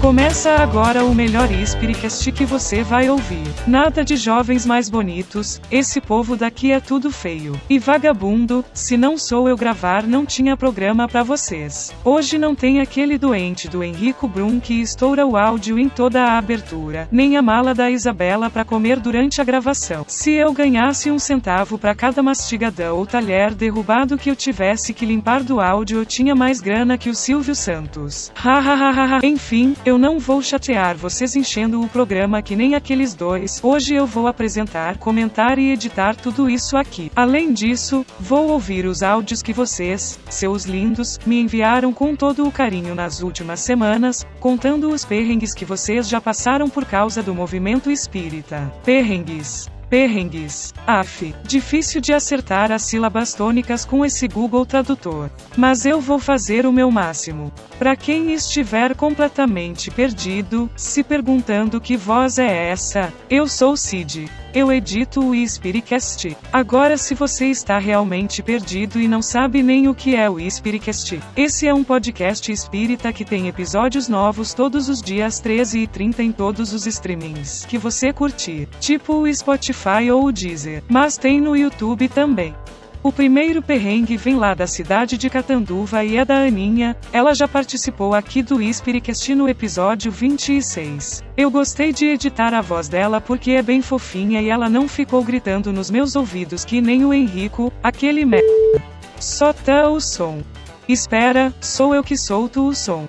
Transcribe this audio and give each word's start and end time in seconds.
Começa 0.00 0.54
agora 0.54 1.04
o 1.04 1.12
melhor 1.12 1.48
Spiritcast 1.48 2.30
que 2.30 2.44
você 2.44 2.84
vai 2.84 3.10
ouvir. 3.10 3.42
Nada 3.66 4.04
de 4.04 4.16
jovens 4.16 4.64
mais 4.64 4.88
bonitos, 4.88 5.60
esse 5.72 6.00
povo 6.00 6.36
daqui 6.36 6.70
é 6.70 6.78
tudo 6.78 7.10
feio. 7.10 7.60
E 7.68 7.80
vagabundo, 7.80 8.64
se 8.72 8.96
não 8.96 9.18
sou 9.18 9.48
eu 9.48 9.56
gravar 9.56 10.04
não 10.04 10.24
tinha 10.24 10.56
programa 10.56 11.08
para 11.08 11.24
vocês. 11.24 11.92
Hoje 12.04 12.38
não 12.38 12.54
tem 12.54 12.80
aquele 12.80 13.18
doente 13.18 13.68
do 13.68 13.82
Henrico 13.82 14.28
Brum 14.28 14.60
que 14.60 14.80
estoura 14.80 15.26
o 15.26 15.36
áudio 15.36 15.76
em 15.76 15.88
toda 15.88 16.22
a 16.22 16.38
abertura, 16.38 17.08
nem 17.10 17.36
a 17.36 17.42
mala 17.42 17.74
da 17.74 17.90
Isabela 17.90 18.48
para 18.48 18.64
comer 18.64 19.00
durante 19.00 19.40
a 19.40 19.44
gravação. 19.44 20.04
Se 20.06 20.30
eu 20.30 20.52
ganhasse 20.52 21.10
um 21.10 21.18
centavo 21.18 21.76
para 21.76 21.94
cada 21.94 22.22
mastigada 22.22 22.94
ou 22.94 23.04
talher 23.04 23.52
derrubado 23.52 24.16
que 24.16 24.30
eu 24.30 24.36
tivesse 24.36 24.94
que 24.94 25.04
limpar 25.04 25.42
do 25.42 25.60
áudio 25.60 25.98
eu 25.98 26.06
tinha 26.06 26.36
mais 26.36 26.60
grana 26.60 26.96
que 26.96 27.10
o 27.10 27.14
Silvio 27.14 27.54
Santos. 27.54 28.30
Hahaha. 28.36 29.18
Enfim, 29.24 29.74
eu 29.88 29.96
não 29.96 30.18
vou 30.18 30.42
chatear 30.42 30.96
vocês 30.96 31.34
enchendo 31.34 31.80
o 31.80 31.88
programa 31.88 32.42
que 32.42 32.54
nem 32.54 32.74
aqueles 32.74 33.14
dois. 33.14 33.58
Hoje 33.62 33.94
eu 33.94 34.06
vou 34.06 34.26
apresentar, 34.26 34.98
comentar 34.98 35.58
e 35.58 35.70
editar 35.70 36.14
tudo 36.14 36.48
isso 36.48 36.76
aqui. 36.76 37.10
Além 37.16 37.54
disso, 37.54 38.04
vou 38.20 38.50
ouvir 38.50 38.84
os 38.84 39.02
áudios 39.02 39.42
que 39.42 39.52
vocês, 39.52 40.20
seus 40.28 40.64
lindos, 40.64 41.18
me 41.24 41.40
enviaram 41.40 41.92
com 41.92 42.14
todo 42.14 42.46
o 42.46 42.52
carinho 42.52 42.94
nas 42.94 43.22
últimas 43.22 43.60
semanas, 43.60 44.26
contando 44.38 44.90
os 44.90 45.06
perrengues 45.06 45.54
que 45.54 45.64
vocês 45.64 46.06
já 46.06 46.20
passaram 46.20 46.68
por 46.68 46.84
causa 46.84 47.22
do 47.22 47.34
movimento 47.34 47.90
espírita. 47.90 48.70
Perrengues. 48.84 49.70
Perrengues. 49.88 50.74
Af. 50.86 51.34
Difícil 51.42 52.00
de 52.00 52.12
acertar 52.12 52.70
as 52.70 52.82
sílabas 52.82 53.32
tônicas 53.34 53.84
com 53.84 54.04
esse 54.04 54.28
Google 54.28 54.66
Tradutor. 54.66 55.30
Mas 55.56 55.86
eu 55.86 56.00
vou 56.00 56.18
fazer 56.18 56.66
o 56.66 56.72
meu 56.72 56.90
máximo. 56.90 57.52
Para 57.78 57.96
quem 57.96 58.32
estiver 58.32 58.94
completamente 58.94 59.90
perdido, 59.90 60.70
se 60.76 61.02
perguntando 61.02 61.80
que 61.80 61.96
voz 61.96 62.38
é 62.38 62.70
essa, 62.70 63.12
eu 63.30 63.48
sou 63.48 63.76
Cid. 63.76 64.30
Eu 64.54 64.72
edito 64.72 65.20
o 65.20 65.34
Spiritcast. 65.46 66.34
Agora, 66.50 66.96
se 66.96 67.14
você 67.14 67.46
está 67.46 67.78
realmente 67.78 68.42
perdido 68.42 68.98
e 68.98 69.06
não 69.06 69.20
sabe 69.20 69.62
nem 69.62 69.88
o 69.88 69.94
que 69.94 70.16
é 70.16 70.28
o 70.28 70.38
Spiritcast, 70.50 71.20
esse 71.36 71.66
é 71.66 71.74
um 71.74 71.84
podcast 71.84 72.50
espírita 72.50 73.12
que 73.12 73.26
tem 73.26 73.46
episódios 73.46 74.08
novos 74.08 74.54
todos 74.54 74.88
os 74.88 75.02
dias 75.02 75.38
13 75.38 75.80
e 75.80 75.86
30 75.86 76.22
em 76.22 76.32
todos 76.32 76.72
os 76.72 76.86
streamings 76.86 77.66
que 77.66 77.76
você 77.76 78.10
curtir, 78.10 78.66
tipo 78.80 79.14
o 79.22 79.34
Spotify 79.34 80.10
ou 80.10 80.24
o 80.24 80.32
Deezer, 80.32 80.82
mas 80.88 81.18
tem 81.18 81.40
no 81.40 81.54
YouTube 81.54 82.08
também. 82.08 82.54
O 83.00 83.12
primeiro 83.12 83.62
perrengue 83.62 84.16
vem 84.16 84.34
lá 84.36 84.54
da 84.54 84.66
cidade 84.66 85.16
de 85.16 85.30
Catanduva 85.30 86.04
e 86.04 86.16
é 86.16 86.24
da 86.24 86.38
Aninha, 86.38 86.96
ela 87.12 87.32
já 87.32 87.46
participou 87.46 88.12
aqui 88.12 88.42
do 88.42 88.60
Spiritcast 88.60 89.34
no 89.36 89.48
episódio 89.48 90.10
26. 90.10 91.22
Eu 91.36 91.48
gostei 91.48 91.92
de 91.92 92.06
editar 92.06 92.52
a 92.52 92.60
voz 92.60 92.88
dela 92.88 93.20
porque 93.20 93.52
é 93.52 93.62
bem 93.62 93.80
fofinha 93.80 94.42
e 94.42 94.48
ela 94.48 94.68
não 94.68 94.88
ficou 94.88 95.22
gritando 95.22 95.72
nos 95.72 95.92
meus 95.92 96.16
ouvidos 96.16 96.64
que 96.64 96.80
nem 96.80 97.04
o 97.04 97.14
Henrico, 97.14 97.72
aquele 97.82 98.24
merda. 98.24 98.82
Só 99.20 99.52
tá 99.52 99.88
o 99.88 100.00
som. 100.00 100.42
Espera, 100.88 101.54
sou 101.60 101.94
eu 101.94 102.02
que 102.02 102.16
solto 102.16 102.66
o 102.66 102.74
som. 102.74 103.06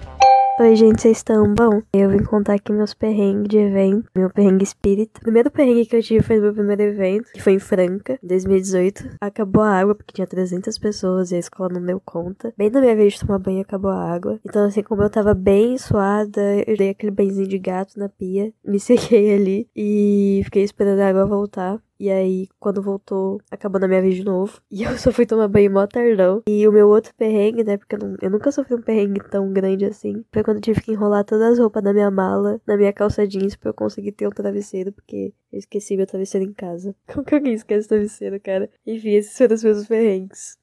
Oi, 0.61 0.75
gente, 0.75 1.01
vocês 1.01 1.15
estão 1.15 1.53
bom? 1.53 1.81
Eu 1.93 2.09
vim 2.09 2.21
contar 2.21 2.55
aqui 2.55 2.73
meus 2.73 2.93
perrengues 2.93 3.47
de 3.47 3.57
evento, 3.57 4.09
meu 4.13 4.29
perrengue 4.29 4.65
espírita. 4.65 5.17
O 5.21 5.21
primeiro 5.21 5.49
perrengue 5.49 5.85
que 5.85 5.95
eu 5.95 6.03
tive 6.03 6.21
foi 6.21 6.35
no 6.35 6.41
meu 6.41 6.53
primeiro 6.53 6.81
evento, 6.81 7.31
que 7.31 7.41
foi 7.41 7.53
em 7.53 7.59
Franca, 7.59 8.19
em 8.21 8.27
2018. 8.27 9.19
Acabou 9.21 9.63
a 9.63 9.71
água, 9.71 9.95
porque 9.95 10.11
tinha 10.11 10.27
300 10.27 10.77
pessoas 10.77 11.31
e 11.31 11.35
a 11.35 11.39
escola 11.39 11.69
não 11.69 11.81
deu 11.81 12.01
conta. 12.03 12.53
Bem 12.57 12.69
na 12.69 12.81
minha 12.81 12.93
vez 12.93 13.13
de 13.13 13.21
tomar 13.21 13.39
banho, 13.39 13.61
acabou 13.61 13.89
a 13.89 14.11
água. 14.13 14.37
Então, 14.45 14.65
assim, 14.65 14.83
como 14.83 15.01
eu 15.01 15.09
tava 15.09 15.33
bem 15.33 15.77
suada, 15.77 16.41
eu 16.67 16.75
dei 16.75 16.89
aquele 16.89 17.13
benzinho 17.13 17.47
de 17.47 17.57
gato 17.57 17.97
na 17.97 18.09
pia, 18.09 18.51
me 18.61 18.81
sequei 18.83 19.33
ali 19.33 19.69
e 19.73 20.41
fiquei 20.43 20.63
esperando 20.63 20.99
a 20.99 21.07
água 21.07 21.25
voltar. 21.25 21.81
E 21.99 22.09
aí, 22.09 22.47
quando 22.59 22.81
voltou, 22.81 23.41
acabou 23.51 23.79
na 23.79 23.87
minha 23.87 24.01
vez 24.01 24.15
de 24.15 24.23
novo. 24.23 24.61
E 24.71 24.83
eu 24.83 24.97
só 24.97 25.11
fui 25.11 25.25
tomar 25.25 25.47
banho 25.49 25.71
mó 25.71 25.85
tardão. 25.85 26.43
E 26.47 26.65
o 26.65 26.71
meu 26.71 26.87
outro 26.87 27.13
perrengue, 27.15 27.63
né? 27.63 27.75
Porque 27.75 27.95
eu, 27.95 27.99
não, 27.99 28.15
eu 28.21 28.29
nunca 28.29 28.51
sofri 28.51 28.75
um 28.75 28.81
perrengue 28.81 29.19
tão 29.29 29.51
grande 29.51 29.83
assim. 29.83 30.23
Foi 30.31 30.41
quando 30.43 30.57
eu 30.57 30.61
tive 30.61 30.81
que 30.81 30.91
enrolar 30.93 31.25
todas 31.25 31.53
as 31.53 31.59
roupas 31.59 31.83
da 31.83 31.91
minha 31.91 32.09
mala, 32.09 32.61
na 32.65 32.77
minha 32.77 32.93
calça 32.93 33.27
jeans, 33.27 33.55
pra 33.57 33.71
eu 33.71 33.73
conseguir 33.73 34.13
ter 34.13 34.27
um 34.27 34.31
travesseiro, 34.31 34.93
porque 34.93 35.33
eu 35.51 35.59
esqueci 35.59 35.97
meu 35.97 36.05
travesseiro 36.05 36.45
em 36.45 36.53
casa. 36.53 36.95
Como 37.07 37.25
que 37.25 37.35
alguém 37.35 37.53
esquece 37.53 37.85
o 37.85 37.89
travesseiro, 37.89 38.39
cara? 38.39 38.69
Enfim, 38.85 39.11
esses 39.11 39.37
foram 39.37 39.55
os 39.55 39.63
meus 39.63 39.87
perrengues. 39.87 40.57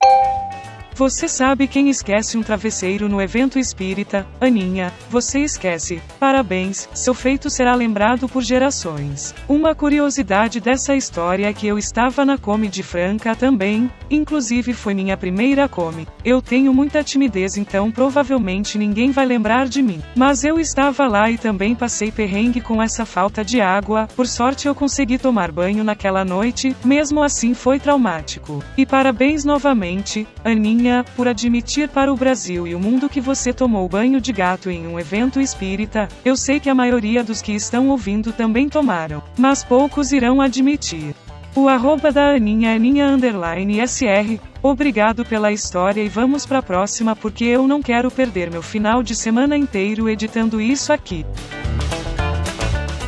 Você 0.97 1.29
sabe 1.29 1.69
quem 1.69 1.91
esquece 1.91 2.39
um 2.39 2.43
travesseiro 2.43 3.07
no 3.07 3.21
evento 3.21 3.59
espírita? 3.59 4.27
Aninha, 4.41 4.91
você 5.11 5.41
esquece. 5.41 6.01
Parabéns, 6.19 6.89
seu 6.95 7.13
feito 7.13 7.51
será 7.51 7.75
lembrado 7.75 8.27
por 8.27 8.43
gerações. 8.43 9.35
Uma 9.47 9.75
curiosidade 9.75 10.59
dessa 10.59 10.97
história 10.97 11.49
é 11.49 11.53
que 11.53 11.67
eu 11.67 11.77
estava 11.77 12.25
na 12.25 12.39
Come 12.39 12.67
de 12.67 12.83
Franca 12.83 13.37
também, 13.37 13.91
inclusive 14.11 14.73
foi 14.73 14.95
minha 14.95 15.19
primeira 15.19 15.69
Come. 15.69 16.09
Eu 16.25 16.41
tenho 16.41 16.73
muita 16.73 17.05
timidez 17.05 17.59
então 17.59 17.93
provavelmente 17.93 18.79
ninguém 18.79 19.11
vai 19.11 19.27
lembrar 19.27 19.69
de 19.69 19.83
mim. 19.83 20.03
Mas 20.17 20.45
eu 20.45 20.59
estava 20.59 21.07
lá 21.07 21.31
e 21.31 21.37
também 21.37 21.75
passei 21.75 22.11
perrengue 22.11 22.63
com 22.63 22.83
essa 22.83 23.05
falta 23.05 23.45
de 23.45 23.61
água, 23.61 24.09
por 24.17 24.27
sorte 24.27 24.67
eu 24.67 24.75
consegui 24.77 25.19
tomar 25.19 25.51
banho 25.51 25.83
naquela 25.83 26.25
noite, 26.25 26.77
mesmo 26.85 27.23
assim 27.23 27.55
foi 27.55 27.81
traumático. 27.81 28.63
E 28.77 28.87
parabéns 28.87 29.45
novamente, 29.45 30.29
Aninha 30.45 31.05
por 31.17 31.27
admitir 31.27 31.89
para 31.89 32.13
o 32.13 32.17
Brasil 32.17 32.69
e 32.69 32.75
o 32.75 32.79
mundo 32.79 33.09
que 33.09 33.21
você 33.21 33.53
tomou 33.53 33.89
banho 33.89 34.21
de 34.21 34.31
gato 34.31 34.71
em 34.71 34.87
um 34.87 35.01
evento 35.01 35.41
espírita. 35.41 36.09
Eu 36.25 36.37
sei 36.37 36.61
que 36.61 36.71
a 36.71 36.75
maioria 36.75 37.25
dos 37.25 37.43
que 37.43 37.53
estão 37.53 37.89
ouvindo 37.89 38.33
também 38.33 38.69
tomaram, 38.69 39.23
mas 39.37 39.65
poucos 39.65 40.13
irão 40.13 40.41
admitir. 40.41 41.15
O 41.57 41.71
arroba 41.71 42.13
da 42.13 42.35
Aninha 42.35 42.77
Aninha 42.77 43.09
Underline 43.09 43.81
SR. 43.89 44.39
Obrigado 44.63 45.25
pela 45.25 45.51
história 45.51 46.03
e 46.03 46.09
vamos 46.09 46.45
pra 46.45 46.61
próxima 46.61 47.17
porque 47.17 47.47
eu 47.47 47.67
não 47.67 47.81
quero 47.81 48.11
perder 48.11 48.51
meu 48.51 48.63
final 48.63 49.03
de 49.03 49.17
semana 49.17 49.57
inteiro 49.57 50.07
editando 50.07 50.61
isso 50.61 50.93
aqui. 50.93 51.25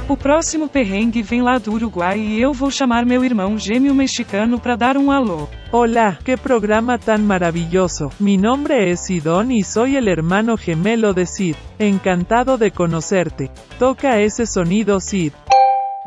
O 0.08 0.16
próximo 0.16 0.70
perrengue 0.70 1.20
vem 1.20 1.42
lá 1.42 1.58
do 1.58 1.70
Uruguai 1.70 2.18
e 2.18 2.40
eu 2.40 2.54
vou 2.54 2.70
chamar 2.70 3.04
meu 3.04 3.22
irmão 3.22 3.58
gêmeo 3.58 3.94
mexicano 3.94 4.58
para 4.58 4.74
dar 4.74 4.96
um 4.96 5.10
alô. 5.12 5.46
Hola, 5.70 6.18
qué 6.24 6.34
programa 6.34 6.98
tan 6.98 7.18
maravilloso. 7.18 8.10
Mi 8.18 8.38
nombre 8.38 8.90
es 8.90 9.00
Sidón 9.00 9.52
y 9.52 9.62
soy 9.62 9.96
el 9.96 10.08
hermano 10.08 10.56
gemelo 10.56 11.12
de 11.12 11.26
Sid. 11.26 11.56
Encantado 11.78 12.56
de 12.56 12.70
conocerte. 12.70 13.50
Toca 13.78 14.18
ese 14.18 14.46
sonido, 14.46 14.98
Sid. 14.98 15.34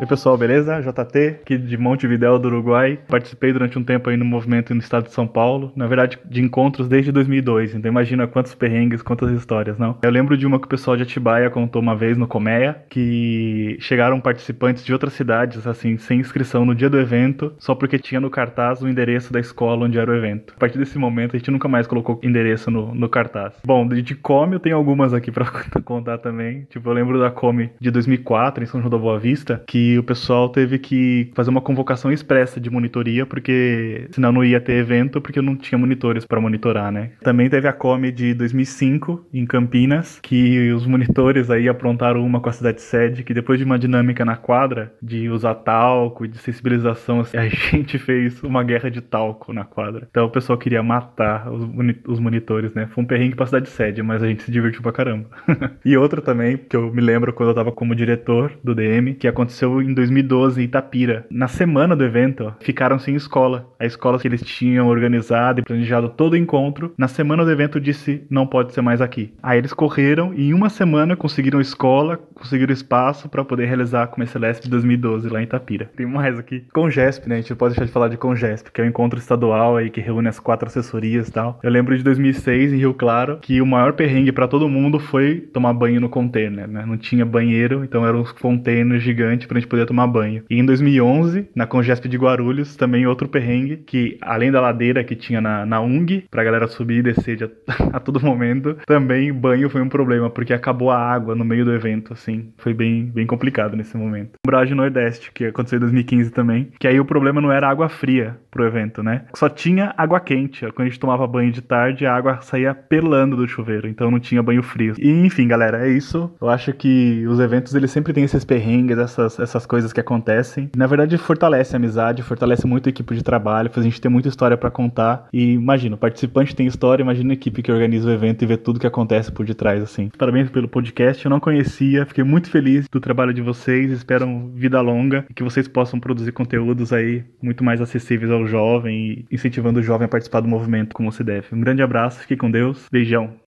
Oi 0.01 0.07
pessoal, 0.07 0.35
beleza? 0.35 0.81
JT, 0.81 1.41
aqui 1.43 1.59
de 1.59 1.77
Montevidéu 1.77 2.39
do 2.39 2.47
Uruguai. 2.47 2.97
Participei 3.07 3.53
durante 3.53 3.77
um 3.77 3.83
tempo 3.83 4.09
aí 4.09 4.17
no 4.17 4.25
movimento 4.25 4.73
no 4.73 4.79
estado 4.79 5.03
de 5.03 5.11
São 5.11 5.27
Paulo, 5.27 5.71
na 5.75 5.85
verdade 5.85 6.17
de 6.25 6.41
encontros 6.41 6.87
desde 6.87 7.11
2002, 7.11 7.75
então 7.75 7.91
imagina 7.91 8.25
quantos 8.25 8.55
perrengues, 8.55 9.03
quantas 9.03 9.29
histórias, 9.29 9.77
não? 9.77 9.99
Eu 10.01 10.09
lembro 10.09 10.35
de 10.35 10.47
uma 10.47 10.59
que 10.59 10.65
o 10.65 10.69
pessoal 10.69 10.97
de 10.97 11.03
Atibaia 11.03 11.51
contou 11.51 11.79
uma 11.79 11.95
vez 11.95 12.17
no 12.17 12.25
Colmeia, 12.25 12.83
que 12.89 13.77
chegaram 13.79 14.19
participantes 14.19 14.83
de 14.83 14.91
outras 14.91 15.13
cidades, 15.13 15.67
assim, 15.67 15.95
sem 15.99 16.19
inscrição 16.19 16.65
no 16.65 16.73
dia 16.73 16.89
do 16.89 16.99
evento, 16.99 17.53
só 17.59 17.75
porque 17.75 17.99
tinha 17.99 18.19
no 18.19 18.31
cartaz 18.31 18.81
o 18.81 18.89
endereço 18.89 19.31
da 19.31 19.39
escola 19.39 19.85
onde 19.85 19.99
era 19.99 20.09
o 20.09 20.15
evento. 20.15 20.55
A 20.57 20.59
partir 20.59 20.79
desse 20.79 20.97
momento 20.97 21.35
a 21.35 21.37
gente 21.37 21.51
nunca 21.51 21.67
mais 21.67 21.85
colocou 21.85 22.19
endereço 22.23 22.71
no, 22.71 22.95
no 22.95 23.07
cartaz. 23.07 23.53
Bom, 23.63 23.87
de 23.87 24.15
Come 24.15 24.55
eu 24.55 24.59
tenho 24.59 24.77
algumas 24.77 25.13
aqui 25.13 25.31
para 25.31 25.45
contar 25.85 26.17
também, 26.17 26.65
tipo, 26.71 26.89
eu 26.89 26.93
lembro 26.93 27.19
da 27.19 27.29
Come 27.29 27.69
de 27.79 27.91
2004 27.91 28.63
em 28.63 28.65
São 28.65 28.79
João 28.81 28.89
da 28.89 28.97
Boa 28.97 29.19
Vista, 29.19 29.61
que 29.67 29.90
o 29.97 30.03
pessoal 30.03 30.49
teve 30.49 30.77
que 30.77 31.31
fazer 31.33 31.49
uma 31.49 31.61
convocação 31.61 32.11
expressa 32.11 32.59
de 32.59 32.69
monitoria, 32.69 33.25
porque 33.25 34.07
senão 34.11 34.31
não 34.31 34.43
ia 34.43 34.59
ter 34.59 34.73
evento, 34.73 35.21
porque 35.21 35.41
não 35.41 35.55
tinha 35.55 35.77
monitores 35.77 36.25
para 36.25 36.41
monitorar, 36.41 36.91
né? 36.91 37.11
Também 37.21 37.49
teve 37.49 37.67
a 37.67 37.73
Come 37.73 38.11
de 38.11 38.33
2005, 38.33 39.27
em 39.33 39.45
Campinas, 39.45 40.19
que 40.21 40.71
os 40.71 40.85
monitores 40.85 41.49
aí 41.49 41.67
aprontaram 41.67 42.23
uma 42.25 42.39
com 42.39 42.49
a 42.49 42.53
cidade 42.53 42.81
sede, 42.81 43.23
que 43.23 43.33
depois 43.33 43.59
de 43.59 43.65
uma 43.65 43.79
dinâmica 43.79 44.23
na 44.25 44.35
quadra, 44.35 44.93
de 45.01 45.29
usar 45.29 45.55
talco 45.55 46.25
e 46.25 46.27
de 46.27 46.37
sensibilização, 46.37 47.21
assim, 47.21 47.37
a 47.37 47.47
gente 47.47 47.97
fez 47.97 48.41
uma 48.43 48.63
guerra 48.63 48.89
de 48.89 49.01
talco 49.01 49.53
na 49.53 49.63
quadra. 49.63 50.07
Então 50.09 50.25
o 50.25 50.29
pessoal 50.29 50.57
queria 50.57 50.83
matar 50.83 51.51
os, 51.51 51.67
os 52.07 52.19
monitores, 52.19 52.73
né? 52.73 52.87
Foi 52.87 53.03
um 53.03 53.07
perrengue 53.07 53.35
pra 53.35 53.45
cidade 53.45 53.69
sede, 53.69 54.01
mas 54.01 54.21
a 54.23 54.27
gente 54.27 54.43
se 54.43 54.51
divertiu 54.51 54.81
pra 54.81 54.91
caramba. 54.91 55.29
e 55.83 55.97
outra 55.97 56.21
também, 56.21 56.57
que 56.57 56.75
eu 56.75 56.93
me 56.93 57.01
lembro 57.01 57.33
quando 57.33 57.49
eu 57.49 57.55
tava 57.55 57.71
como 57.71 57.95
diretor 57.95 58.51
do 58.63 58.75
DM, 58.75 59.15
que 59.15 59.27
aconteceu 59.27 59.80
em 59.81 59.93
2012 59.93 60.61
em 60.61 60.65
Itapira. 60.65 61.25
Na 61.29 61.47
semana 61.47 61.95
do 61.95 62.03
evento, 62.03 62.53
ficaram 62.59 62.99
sem 62.99 63.15
escola. 63.15 63.67
A 63.79 63.85
escola 63.85 64.19
que 64.19 64.27
eles 64.27 64.41
tinham 64.41 64.87
organizado 64.87 65.59
e 65.59 65.63
planejado 65.63 66.09
todo 66.09 66.33
o 66.33 66.37
encontro, 66.37 66.93
na 66.97 67.07
semana 67.07 67.43
do 67.43 67.51
evento 67.51 67.79
disse 67.79 68.23
não 68.29 68.47
pode 68.47 68.73
ser 68.73 68.81
mais 68.81 69.01
aqui. 69.01 69.33
Aí 69.41 69.57
eles 69.57 69.73
correram 69.73 70.33
e 70.33 70.49
em 70.49 70.53
uma 70.53 70.69
semana 70.69 71.15
conseguiram 71.15 71.59
escola, 71.59 72.17
conseguiram 72.33 72.73
espaço 72.73 73.29
para 73.29 73.43
poder 73.43 73.65
realizar 73.65 74.03
a 74.03 74.51
de 74.61 74.69
2012 74.69 75.29
lá 75.29 75.39
em 75.39 75.43
Itapira. 75.43 75.89
Tem 75.95 76.05
mais 76.05 76.37
aqui. 76.37 76.63
Congesp, 76.73 77.27
né? 77.27 77.35
A 77.35 77.41
gente 77.41 77.55
pode 77.55 77.73
deixar 77.73 77.85
de 77.85 77.91
falar 77.91 78.07
de 78.07 78.17
Congesp, 78.17 78.71
que 78.71 78.79
é 78.79 78.83
o 78.83 78.87
um 78.87 78.89
encontro 78.89 79.19
estadual 79.19 79.77
aí 79.77 79.89
que 79.89 80.01
reúne 80.01 80.27
as 80.27 80.39
quatro 80.39 80.67
assessorias 80.67 81.27
e 81.27 81.31
tal. 81.31 81.59
Eu 81.63 81.71
lembro 81.71 81.97
de 81.97 82.03
2006 82.03 82.73
em 82.73 82.77
Rio 82.77 82.93
Claro 82.93 83.39
que 83.41 83.61
o 83.61 83.65
maior 83.65 83.93
perrengue 83.93 84.31
para 84.31 84.47
todo 84.47 84.69
mundo 84.69 84.99
foi 84.99 85.41
tomar 85.53 85.73
banho 85.73 85.99
no 85.99 86.09
container, 86.09 86.67
né? 86.67 86.85
Não 86.85 86.97
tinha 86.97 87.25
banheiro, 87.25 87.83
então 87.83 88.05
eram 88.05 88.21
uns 88.21 88.31
containers 88.31 89.01
gigantes 89.01 89.47
pra 89.47 89.59
poder 89.67 89.85
tomar 89.85 90.07
banho. 90.07 90.43
E 90.49 90.59
em 90.59 90.65
2011, 90.65 91.49
na 91.55 91.67
Congesp 91.67 92.07
de 92.07 92.17
Guarulhos, 92.17 92.75
também 92.75 93.05
outro 93.05 93.27
perrengue, 93.27 93.77
que 93.77 94.17
além 94.21 94.51
da 94.51 94.61
ladeira 94.61 95.03
que 95.03 95.15
tinha 95.15 95.41
na, 95.41 95.65
na 95.65 95.81
UNG, 95.81 96.25
pra 96.29 96.43
galera 96.43 96.67
subir 96.67 96.99
e 96.99 97.03
descer 97.03 97.35
de, 97.35 97.43
a, 97.45 97.49
a, 97.97 97.99
todo 97.99 98.19
momento, 98.19 98.77
também 98.85 99.31
banho 99.33 99.69
foi 99.69 99.81
um 99.81 99.89
problema, 99.89 100.29
porque 100.29 100.53
acabou 100.53 100.91
a 100.91 100.97
água 100.97 101.35
no 101.35 101.45
meio 101.45 101.65
do 101.65 101.73
evento, 101.73 102.13
assim. 102.13 102.53
Foi 102.57 102.73
bem, 102.73 103.05
bem 103.05 103.25
complicado 103.25 103.75
nesse 103.75 103.97
momento. 103.97 104.31
Umbragem 104.45 104.75
Nordeste, 104.75 105.31
que 105.33 105.45
aconteceu 105.45 105.77
em 105.77 105.81
2015 105.81 106.31
também, 106.31 106.71
que 106.79 106.87
aí 106.87 106.99
o 106.99 107.05
problema 107.05 107.41
não 107.41 107.51
era 107.51 107.69
água 107.69 107.89
fria 107.89 108.37
pro 108.49 108.65
evento, 108.65 109.01
né? 109.01 109.25
Só 109.33 109.49
tinha 109.49 109.93
água 109.97 110.19
quente. 110.19 110.61
Quando 110.71 110.87
a 110.87 110.89
gente 110.89 110.99
tomava 110.99 111.25
banho 111.25 111.51
de 111.51 111.61
tarde, 111.61 112.05
a 112.05 112.13
água 112.13 112.41
saía 112.41 112.73
pelando 112.73 113.35
do 113.35 113.47
chuveiro, 113.47 113.87
então 113.87 114.11
não 114.11 114.19
tinha 114.19 114.43
banho 114.43 114.61
frio. 114.61 114.93
E 114.99 115.09
enfim, 115.09 115.47
galera, 115.47 115.87
é 115.87 115.91
isso. 115.91 116.31
Eu 116.41 116.49
acho 116.49 116.73
que 116.73 117.25
os 117.27 117.39
eventos 117.39 117.73
eles 117.73 117.91
sempre 117.91 118.13
têm 118.13 118.23
esses 118.23 118.43
perrengues, 118.43 118.97
essas, 118.97 119.39
essas 119.39 119.50
coisas 119.65 119.93
que 119.93 119.99
acontecem. 119.99 120.69
Na 120.75 120.87
verdade, 120.87 121.17
fortalece 121.17 121.75
a 121.75 121.77
amizade, 121.77 122.23
fortalece 122.23 122.65
muito 122.65 122.87
a 122.87 122.89
equipe 122.89 123.15
de 123.15 123.23
trabalho, 123.23 123.69
faz 123.69 123.85
a 123.85 123.89
gente 123.89 124.01
ter 124.01 124.09
muita 124.09 124.27
história 124.27 124.57
para 124.57 124.71
contar. 124.71 125.27
E 125.31 125.53
imagina, 125.53 125.95
o 125.95 125.97
participante 125.97 126.55
tem 126.55 126.67
história, 126.67 127.03
imagina 127.03 127.31
a 127.31 127.33
equipe 127.33 127.61
que 127.61 127.71
organiza 127.71 128.09
o 128.09 128.13
evento 128.13 128.43
e 128.43 128.45
vê 128.45 128.57
tudo 128.57 128.79
que 128.79 128.87
acontece 128.87 129.31
por 129.31 129.45
detrás, 129.45 129.81
assim. 129.81 130.09
Parabéns 130.17 130.49
pelo 130.49 130.67
podcast, 130.67 131.23
eu 131.25 131.29
não 131.29 131.39
conhecia, 131.39 132.05
fiquei 132.05 132.23
muito 132.23 132.49
feliz 132.49 132.87
do 132.89 132.99
trabalho 132.99 133.33
de 133.33 133.41
vocês, 133.41 133.91
espero 133.91 134.51
vida 134.53 134.79
longa 134.81 135.25
e 135.29 135.33
que 135.33 135.43
vocês 135.43 135.67
possam 135.67 135.99
produzir 135.99 136.31
conteúdos 136.31 136.93
aí 136.93 137.23
muito 137.41 137.63
mais 137.63 137.81
acessíveis 137.81 138.31
ao 138.31 138.45
jovem 138.45 139.25
e 139.29 139.35
incentivando 139.35 139.79
o 139.79 139.83
jovem 139.83 140.05
a 140.05 140.09
participar 140.09 140.41
do 140.41 140.47
movimento 140.47 140.93
como 140.93 141.11
se 141.11 141.23
deve. 141.23 141.47
Um 141.53 141.61
grande 141.61 141.81
abraço, 141.81 142.19
fique 142.19 142.37
com 142.37 142.49
Deus, 142.49 142.87
beijão. 142.91 143.40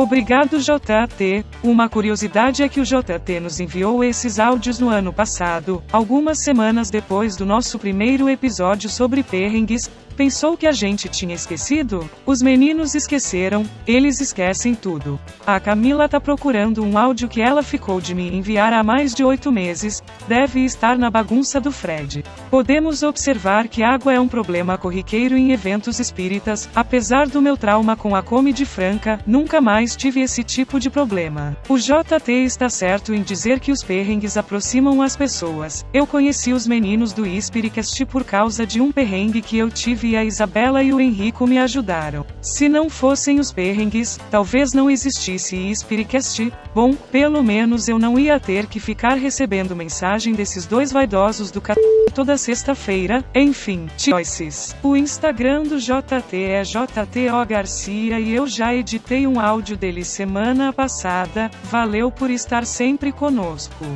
Obrigado 0.00 0.58
JT. 0.58 1.44
Uma 1.62 1.86
curiosidade 1.86 2.62
é 2.62 2.70
que 2.70 2.80
o 2.80 2.84
JT 2.84 3.38
nos 3.38 3.60
enviou 3.60 4.02
esses 4.02 4.38
áudios 4.38 4.78
no 4.78 4.88
ano 4.88 5.12
passado, 5.12 5.82
algumas 5.92 6.38
semanas 6.42 6.88
depois 6.88 7.36
do 7.36 7.44
nosso 7.44 7.78
primeiro 7.78 8.26
episódio 8.26 8.88
sobre 8.88 9.22
perrengues, 9.22 9.90
Pensou 10.20 10.54
que 10.54 10.66
a 10.66 10.72
gente 10.72 11.08
tinha 11.08 11.34
esquecido? 11.34 12.06
Os 12.26 12.42
meninos 12.42 12.94
esqueceram, 12.94 13.64
eles 13.86 14.20
esquecem 14.20 14.74
tudo. 14.74 15.18
A 15.46 15.58
Camila 15.58 16.10
tá 16.10 16.20
procurando 16.20 16.84
um 16.84 16.98
áudio 16.98 17.26
que 17.26 17.40
ela 17.40 17.62
ficou 17.62 18.02
de 18.02 18.14
me 18.14 18.28
enviar 18.36 18.70
há 18.74 18.82
mais 18.82 19.14
de 19.14 19.24
oito 19.24 19.50
meses, 19.50 20.02
deve 20.30 20.60
estar 20.64 20.96
na 20.96 21.10
bagunça 21.10 21.60
do 21.60 21.72
Fred. 21.72 22.22
Podemos 22.48 23.02
observar 23.02 23.66
que 23.66 23.82
água 23.82 24.14
é 24.14 24.20
um 24.20 24.28
problema 24.28 24.78
corriqueiro 24.78 25.36
em 25.36 25.50
eventos 25.50 25.98
espíritas, 25.98 26.70
apesar 26.72 27.26
do 27.26 27.42
meu 27.42 27.56
trauma 27.56 27.96
com 27.96 28.14
a 28.14 28.22
Comedy 28.22 28.64
Franca, 28.64 29.18
nunca 29.26 29.60
mais 29.60 29.96
tive 29.96 30.20
esse 30.20 30.44
tipo 30.44 30.78
de 30.78 30.88
problema. 30.88 31.56
O 31.68 31.76
JT 31.76 32.30
está 32.44 32.68
certo 32.68 33.12
em 33.12 33.22
dizer 33.22 33.58
que 33.58 33.72
os 33.72 33.82
perrengues 33.82 34.36
aproximam 34.36 35.02
as 35.02 35.16
pessoas. 35.16 35.84
Eu 35.92 36.06
conheci 36.06 36.52
os 36.52 36.64
meninos 36.64 37.12
do 37.12 37.26
Espiricast 37.26 38.06
por 38.06 38.22
causa 38.22 38.64
de 38.64 38.80
um 38.80 38.92
perrengue 38.92 39.42
que 39.42 39.58
eu 39.58 39.68
tive 39.68 40.10
e 40.10 40.16
a 40.16 40.24
Isabela 40.24 40.80
e 40.80 40.94
o 40.94 41.00
Henrico 41.00 41.44
me 41.44 41.58
ajudaram. 41.58 42.24
Se 42.40 42.68
não 42.68 42.88
fossem 42.88 43.40
os 43.40 43.50
perrengues, 43.50 44.16
talvez 44.30 44.72
não 44.72 44.88
existisse 44.88 45.74
Spiricast. 45.74 46.52
Bom, 46.72 46.94
pelo 46.94 47.42
menos 47.42 47.88
eu 47.88 47.98
não 47.98 48.16
ia 48.16 48.38
ter 48.38 48.66
que 48.68 48.78
ficar 48.78 49.14
recebendo 49.14 49.74
mensagem 50.20 50.34
desses 50.34 50.66
dois 50.66 50.92
vaidosos 50.92 51.50
do 51.50 51.60
c... 51.60 51.72
toda 52.14 52.36
sexta-feira. 52.36 53.24
Enfim, 53.34 53.88
choices. 53.96 54.76
O 54.82 54.94
Instagram 54.94 55.62
do 55.62 55.78
JT 55.78 56.36
é 56.36 56.62
JTO 56.62 57.46
Garcia 57.48 58.20
e 58.20 58.34
eu 58.34 58.46
já 58.46 58.74
editei 58.74 59.26
um 59.26 59.40
áudio 59.40 59.78
dele 59.78 60.04
semana 60.04 60.72
passada. 60.72 61.50
Valeu 61.64 62.10
por 62.10 62.30
estar 62.30 62.66
sempre 62.66 63.12
conosco. 63.12 63.86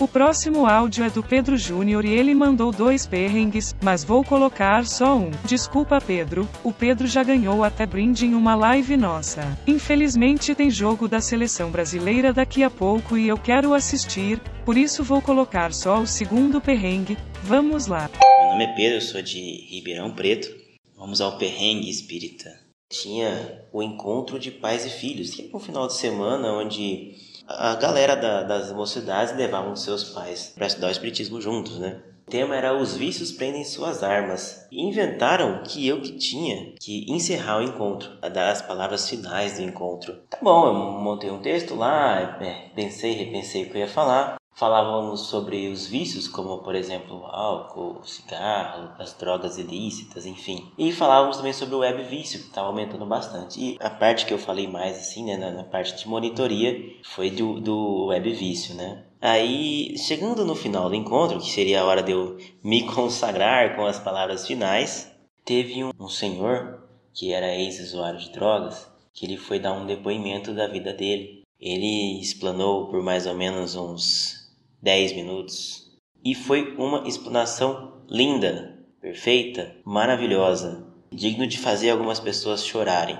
O 0.00 0.06
próximo 0.06 0.64
áudio 0.64 1.02
é 1.02 1.10
do 1.10 1.24
Pedro 1.24 1.56
Júnior 1.56 2.04
e 2.04 2.12
ele 2.12 2.32
mandou 2.32 2.70
dois 2.70 3.04
perrengues, 3.04 3.74
mas 3.82 4.04
vou 4.04 4.22
colocar 4.22 4.86
só 4.86 5.16
um. 5.16 5.32
Desculpa 5.44 6.00
Pedro, 6.00 6.48
o 6.62 6.72
Pedro 6.72 7.08
já 7.08 7.24
ganhou 7.24 7.64
até 7.64 7.84
brinde 7.84 8.24
em 8.24 8.32
uma 8.32 8.54
live 8.54 8.96
nossa. 8.96 9.58
Infelizmente 9.66 10.54
tem 10.54 10.70
jogo 10.70 11.08
da 11.08 11.20
seleção 11.20 11.72
brasileira 11.72 12.32
daqui 12.32 12.62
a 12.62 12.70
pouco 12.70 13.18
e 13.18 13.26
eu 13.26 13.36
quero 13.36 13.74
assistir, 13.74 14.40
por 14.64 14.76
isso 14.76 15.02
vou 15.02 15.20
colocar 15.20 15.72
só 15.72 15.98
o 15.98 16.06
segundo 16.06 16.60
perrengue. 16.60 17.18
Vamos 17.42 17.88
lá. 17.88 18.08
Meu 18.40 18.50
nome 18.50 18.66
é 18.66 18.74
Pedro, 18.76 19.02
sou 19.02 19.20
de 19.20 19.66
Ribeirão 19.68 20.14
Preto. 20.14 20.48
Vamos 20.96 21.20
ao 21.20 21.38
perrengue 21.38 21.90
espírita. 21.90 22.48
Tinha 22.88 23.64
o 23.72 23.82
encontro 23.82 24.38
de 24.38 24.52
pais 24.52 24.86
e 24.86 24.90
filhos, 24.90 25.30
que 25.30 25.50
é 25.52 25.56
um 25.56 25.60
final 25.60 25.88
de 25.88 25.94
semana 25.94 26.52
onde 26.52 27.16
a 27.48 27.74
galera 27.76 28.14
da, 28.14 28.42
das 28.42 28.70
mocidades 28.72 29.34
levavam 29.34 29.74
seus 29.74 30.04
pais 30.04 30.52
para 30.54 30.66
estudar 30.66 30.88
o 30.88 30.90
espiritismo 30.90 31.40
juntos, 31.40 31.78
né? 31.78 32.00
O 32.26 32.30
tema 32.30 32.54
era 32.54 32.76
Os 32.76 32.94
vícios 32.94 33.32
prendem 33.32 33.64
suas 33.64 34.02
armas. 34.02 34.66
E 34.70 34.82
inventaram 34.82 35.62
que 35.62 35.88
eu 35.88 36.02
que 36.02 36.12
tinha 36.12 36.74
que 36.78 37.10
encerrar 37.10 37.58
o 37.58 37.62
encontro, 37.62 38.10
dar 38.20 38.50
as 38.50 38.60
palavras 38.60 39.08
finais 39.08 39.56
do 39.56 39.62
encontro. 39.62 40.14
Tá 40.28 40.36
bom, 40.42 40.66
eu 40.66 40.74
montei 40.74 41.30
um 41.30 41.40
texto 41.40 41.74
lá, 41.74 42.38
é, 42.42 42.68
pensei, 42.74 43.12
repensei 43.12 43.64
o 43.64 43.70
que 43.70 43.78
eu 43.78 43.80
ia 43.80 43.88
falar. 43.88 44.37
Falávamos 44.58 45.28
sobre 45.28 45.68
os 45.68 45.86
vícios, 45.86 46.26
como 46.26 46.58
por 46.58 46.74
exemplo 46.74 47.24
álcool, 47.26 48.02
cigarro, 48.02 48.90
as 48.98 49.12
drogas 49.12 49.56
ilícitas, 49.56 50.26
enfim. 50.26 50.72
E 50.76 50.90
falávamos 50.90 51.36
também 51.36 51.52
sobre 51.52 51.76
o 51.76 51.78
web 51.78 52.02
vício, 52.02 52.40
que 52.40 52.48
estava 52.48 52.66
aumentando 52.66 53.06
bastante. 53.06 53.60
E 53.60 53.76
a 53.78 53.88
parte 53.88 54.26
que 54.26 54.34
eu 54.34 54.38
falei 54.38 54.66
mais, 54.66 54.98
assim, 54.98 55.24
né, 55.24 55.36
na, 55.36 55.52
na 55.52 55.62
parte 55.62 55.96
de 55.96 56.08
monitoria, 56.08 56.76
foi 57.04 57.30
do, 57.30 57.60
do 57.60 58.06
web 58.06 58.32
vício, 58.32 58.74
né? 58.74 59.04
Aí, 59.20 59.96
chegando 59.96 60.44
no 60.44 60.56
final 60.56 60.88
do 60.88 60.96
encontro, 60.96 61.38
que 61.38 61.52
seria 61.52 61.82
a 61.82 61.84
hora 61.84 62.02
de 62.02 62.10
eu 62.10 62.36
me 62.60 62.82
consagrar 62.92 63.76
com 63.76 63.86
as 63.86 64.00
palavras 64.00 64.44
finais, 64.44 65.08
teve 65.44 65.84
um, 65.84 65.92
um 66.00 66.08
senhor 66.08 66.82
que 67.14 67.32
era 67.32 67.54
ex-usuário 67.54 68.18
de 68.18 68.32
drogas, 68.32 68.90
que 69.14 69.24
ele 69.24 69.36
foi 69.36 69.60
dar 69.60 69.72
um 69.72 69.86
depoimento 69.86 70.52
da 70.52 70.66
vida 70.66 70.92
dele. 70.92 71.44
Ele 71.60 72.20
explanou 72.20 72.88
por 72.88 73.00
mais 73.04 73.24
ou 73.24 73.36
menos 73.36 73.76
uns 73.76 74.47
10 74.82 75.12
minutos. 75.14 75.88
E 76.24 76.34
foi 76.34 76.74
uma 76.76 77.06
explanação 77.06 78.02
linda, 78.08 78.78
perfeita, 79.00 79.76
maravilhosa, 79.84 80.86
digno 81.12 81.46
de 81.46 81.58
fazer 81.58 81.90
algumas 81.90 82.20
pessoas 82.20 82.64
chorarem. 82.64 83.18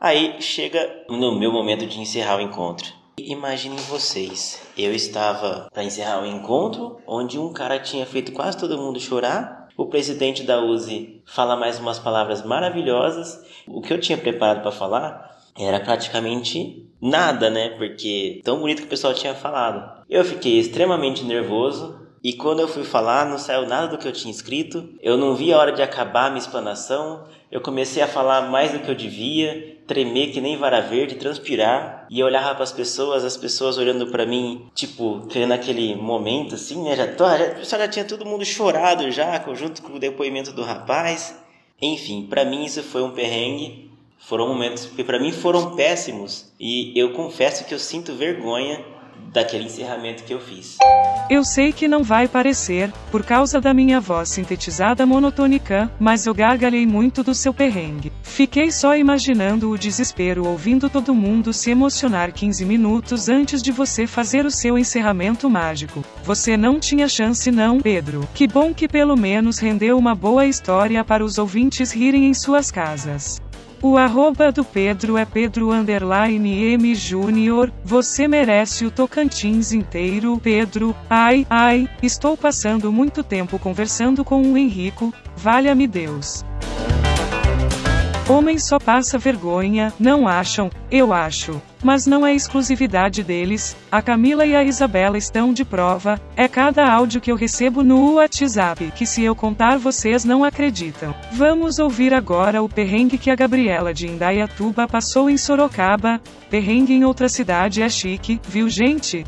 Aí 0.00 0.40
chega 0.40 1.04
no 1.08 1.38
meu 1.38 1.52
momento 1.52 1.86
de 1.86 2.00
encerrar 2.00 2.38
o 2.38 2.42
encontro. 2.42 2.92
Imaginem 3.16 3.78
vocês, 3.78 4.60
eu 4.76 4.92
estava 4.92 5.68
para 5.72 5.84
encerrar 5.84 6.20
o 6.20 6.26
encontro, 6.26 6.98
onde 7.06 7.38
um 7.38 7.52
cara 7.52 7.78
tinha 7.78 8.04
feito 8.04 8.32
quase 8.32 8.58
todo 8.58 8.76
mundo 8.76 8.98
chorar. 8.98 9.68
O 9.76 9.86
presidente 9.86 10.42
da 10.42 10.60
UZI 10.60 11.22
fala 11.24 11.56
mais 11.56 11.78
umas 11.78 11.98
palavras 11.98 12.44
maravilhosas. 12.44 13.40
O 13.66 13.80
que 13.80 13.92
eu 13.92 14.00
tinha 14.00 14.18
preparado 14.18 14.62
para 14.62 14.72
falar 14.72 15.38
era 15.56 15.80
praticamente 15.80 16.83
nada, 17.04 17.50
né? 17.50 17.68
Porque 17.76 18.40
tão 18.42 18.58
bonito 18.58 18.80
que 18.80 18.86
o 18.86 18.90
pessoal 18.90 19.12
tinha 19.12 19.34
falado. 19.34 20.02
Eu 20.08 20.24
fiquei 20.24 20.58
extremamente 20.58 21.22
nervoso 21.22 22.00
e 22.24 22.32
quando 22.32 22.60
eu 22.60 22.68
fui 22.68 22.84
falar, 22.84 23.26
não 23.26 23.36
saiu 23.36 23.66
nada 23.66 23.88
do 23.88 23.98
que 23.98 24.08
eu 24.08 24.12
tinha 24.12 24.32
escrito. 24.32 24.88
Eu 25.02 25.18
não 25.18 25.34
vi 25.34 25.52
a 25.52 25.58
hora 25.58 25.72
de 25.72 25.82
acabar 25.82 26.26
a 26.26 26.30
minha 26.30 26.40
explanação. 26.40 27.26
Eu 27.52 27.60
comecei 27.60 28.02
a 28.02 28.08
falar 28.08 28.50
mais 28.50 28.72
do 28.72 28.78
que 28.78 28.90
eu 28.90 28.94
devia, 28.94 29.78
tremer 29.86 30.32
que 30.32 30.40
nem 30.40 30.56
vara 30.56 30.80
verde, 30.80 31.16
transpirar. 31.16 32.06
E 32.08 32.20
eu 32.20 32.26
olhava 32.26 32.54
para 32.54 32.64
as 32.64 32.72
pessoas, 32.72 33.22
as 33.22 33.36
pessoas 33.36 33.76
olhando 33.76 34.06
para 34.06 34.24
mim, 34.24 34.70
tipo, 34.74 35.26
querendo 35.26 35.52
aquele 35.52 35.94
momento 35.94 36.54
assim, 36.54 36.82
né? 36.82 36.96
Já, 36.96 37.06
já, 37.62 37.78
já 37.78 37.88
tinha 37.88 38.04
todo 38.06 38.24
mundo 38.24 38.44
chorado 38.46 39.10
já, 39.10 39.44
junto 39.52 39.82
com 39.82 39.96
o 39.96 40.00
depoimento 40.00 40.50
do 40.52 40.62
rapaz. 40.62 41.38
Enfim, 41.82 42.26
para 42.26 42.46
mim 42.46 42.64
isso 42.64 42.82
foi 42.82 43.02
um 43.02 43.10
perrengue 43.10 43.93
foram 44.26 44.48
momentos 44.48 44.86
que 44.86 45.04
para 45.04 45.20
mim 45.20 45.32
foram 45.32 45.74
péssimos 45.74 46.52
e 46.58 46.98
eu 46.98 47.12
confesso 47.12 47.64
que 47.64 47.74
eu 47.74 47.78
sinto 47.78 48.14
vergonha 48.14 48.84
daquele 49.32 49.64
encerramento 49.64 50.22
que 50.22 50.32
eu 50.32 50.40
fiz. 50.40 50.76
Eu 51.28 51.42
sei 51.42 51.72
que 51.72 51.88
não 51.88 52.02
vai 52.04 52.28
parecer, 52.28 52.92
por 53.10 53.24
causa 53.24 53.60
da 53.60 53.72
minha 53.72 54.00
voz 54.00 54.28
sintetizada 54.28 55.06
monotônica, 55.06 55.90
mas 55.98 56.26
eu 56.26 56.34
gargalhei 56.34 56.86
muito 56.86 57.22
do 57.22 57.34
seu 57.34 57.52
perrengue. 57.52 58.12
Fiquei 58.22 58.70
só 58.70 58.96
imaginando 58.96 59.70
o 59.70 59.78
desespero 59.78 60.46
ouvindo 60.46 60.90
todo 60.90 61.14
mundo 61.14 61.52
se 61.52 61.70
emocionar 61.70 62.32
15 62.32 62.64
minutos 62.64 63.28
antes 63.28 63.62
de 63.62 63.72
você 63.72 64.06
fazer 64.06 64.44
o 64.44 64.50
seu 64.50 64.78
encerramento 64.78 65.48
mágico. 65.48 66.04
Você 66.22 66.56
não 66.56 66.78
tinha 66.78 67.08
chance 67.08 67.50
não, 67.50 67.80
Pedro. 67.80 68.28
Que 68.34 68.46
bom 68.46 68.74
que 68.74 68.86
pelo 68.86 69.16
menos 69.16 69.58
rendeu 69.58 69.96
uma 69.96 70.14
boa 70.14 70.46
história 70.46 71.02
para 71.02 71.24
os 71.24 71.38
ouvintes 71.38 71.90
rirem 71.90 72.26
em 72.26 72.34
suas 72.34 72.70
casas. 72.70 73.40
O 73.84 73.98
arroba 73.98 74.50
do 74.50 74.64
Pedro 74.64 75.18
é 75.18 75.26
Pedro 75.26 75.70
underline 75.70 76.72
M 76.72 76.94
Júnior. 76.94 77.70
Você 77.84 78.26
merece 78.26 78.86
o 78.86 78.90
Tocantins 78.90 79.72
inteiro, 79.72 80.40
Pedro. 80.42 80.96
Ai, 81.10 81.46
ai, 81.50 81.86
estou 82.02 82.34
passando 82.34 82.90
muito 82.90 83.22
tempo 83.22 83.58
conversando 83.58 84.24
com 84.24 84.40
o 84.40 84.56
Henrico. 84.56 85.12
Valha-me 85.36 85.86
Deus. 85.86 86.42
Homem 88.26 88.58
só 88.58 88.78
passa 88.78 89.18
vergonha, 89.18 89.92
não 90.00 90.26
acham? 90.26 90.70
Eu 90.90 91.12
acho. 91.12 91.60
Mas 91.82 92.06
não 92.06 92.26
é 92.26 92.34
exclusividade 92.34 93.22
deles, 93.22 93.76
a 93.92 94.00
Camila 94.00 94.46
e 94.46 94.56
a 94.56 94.64
Isabela 94.64 95.18
estão 95.18 95.52
de 95.52 95.62
prova, 95.62 96.18
é 96.34 96.48
cada 96.48 96.90
áudio 96.90 97.20
que 97.20 97.30
eu 97.30 97.36
recebo 97.36 97.84
no 97.84 98.14
WhatsApp 98.14 98.90
que 98.96 99.04
se 99.04 99.22
eu 99.22 99.36
contar 99.36 99.76
vocês 99.76 100.24
não 100.24 100.42
acreditam. 100.42 101.14
Vamos 101.32 101.78
ouvir 101.78 102.14
agora 102.14 102.62
o 102.62 102.68
perrengue 102.68 103.18
que 103.18 103.30
a 103.30 103.36
Gabriela 103.36 103.92
de 103.92 104.06
Indaiatuba 104.06 104.88
passou 104.88 105.28
em 105.28 105.36
Sorocaba, 105.36 106.18
perrengue 106.48 106.94
em 106.94 107.04
outra 107.04 107.28
cidade 107.28 107.82
é 107.82 107.88
chique, 107.90 108.40
viu 108.48 108.70
gente? 108.70 109.26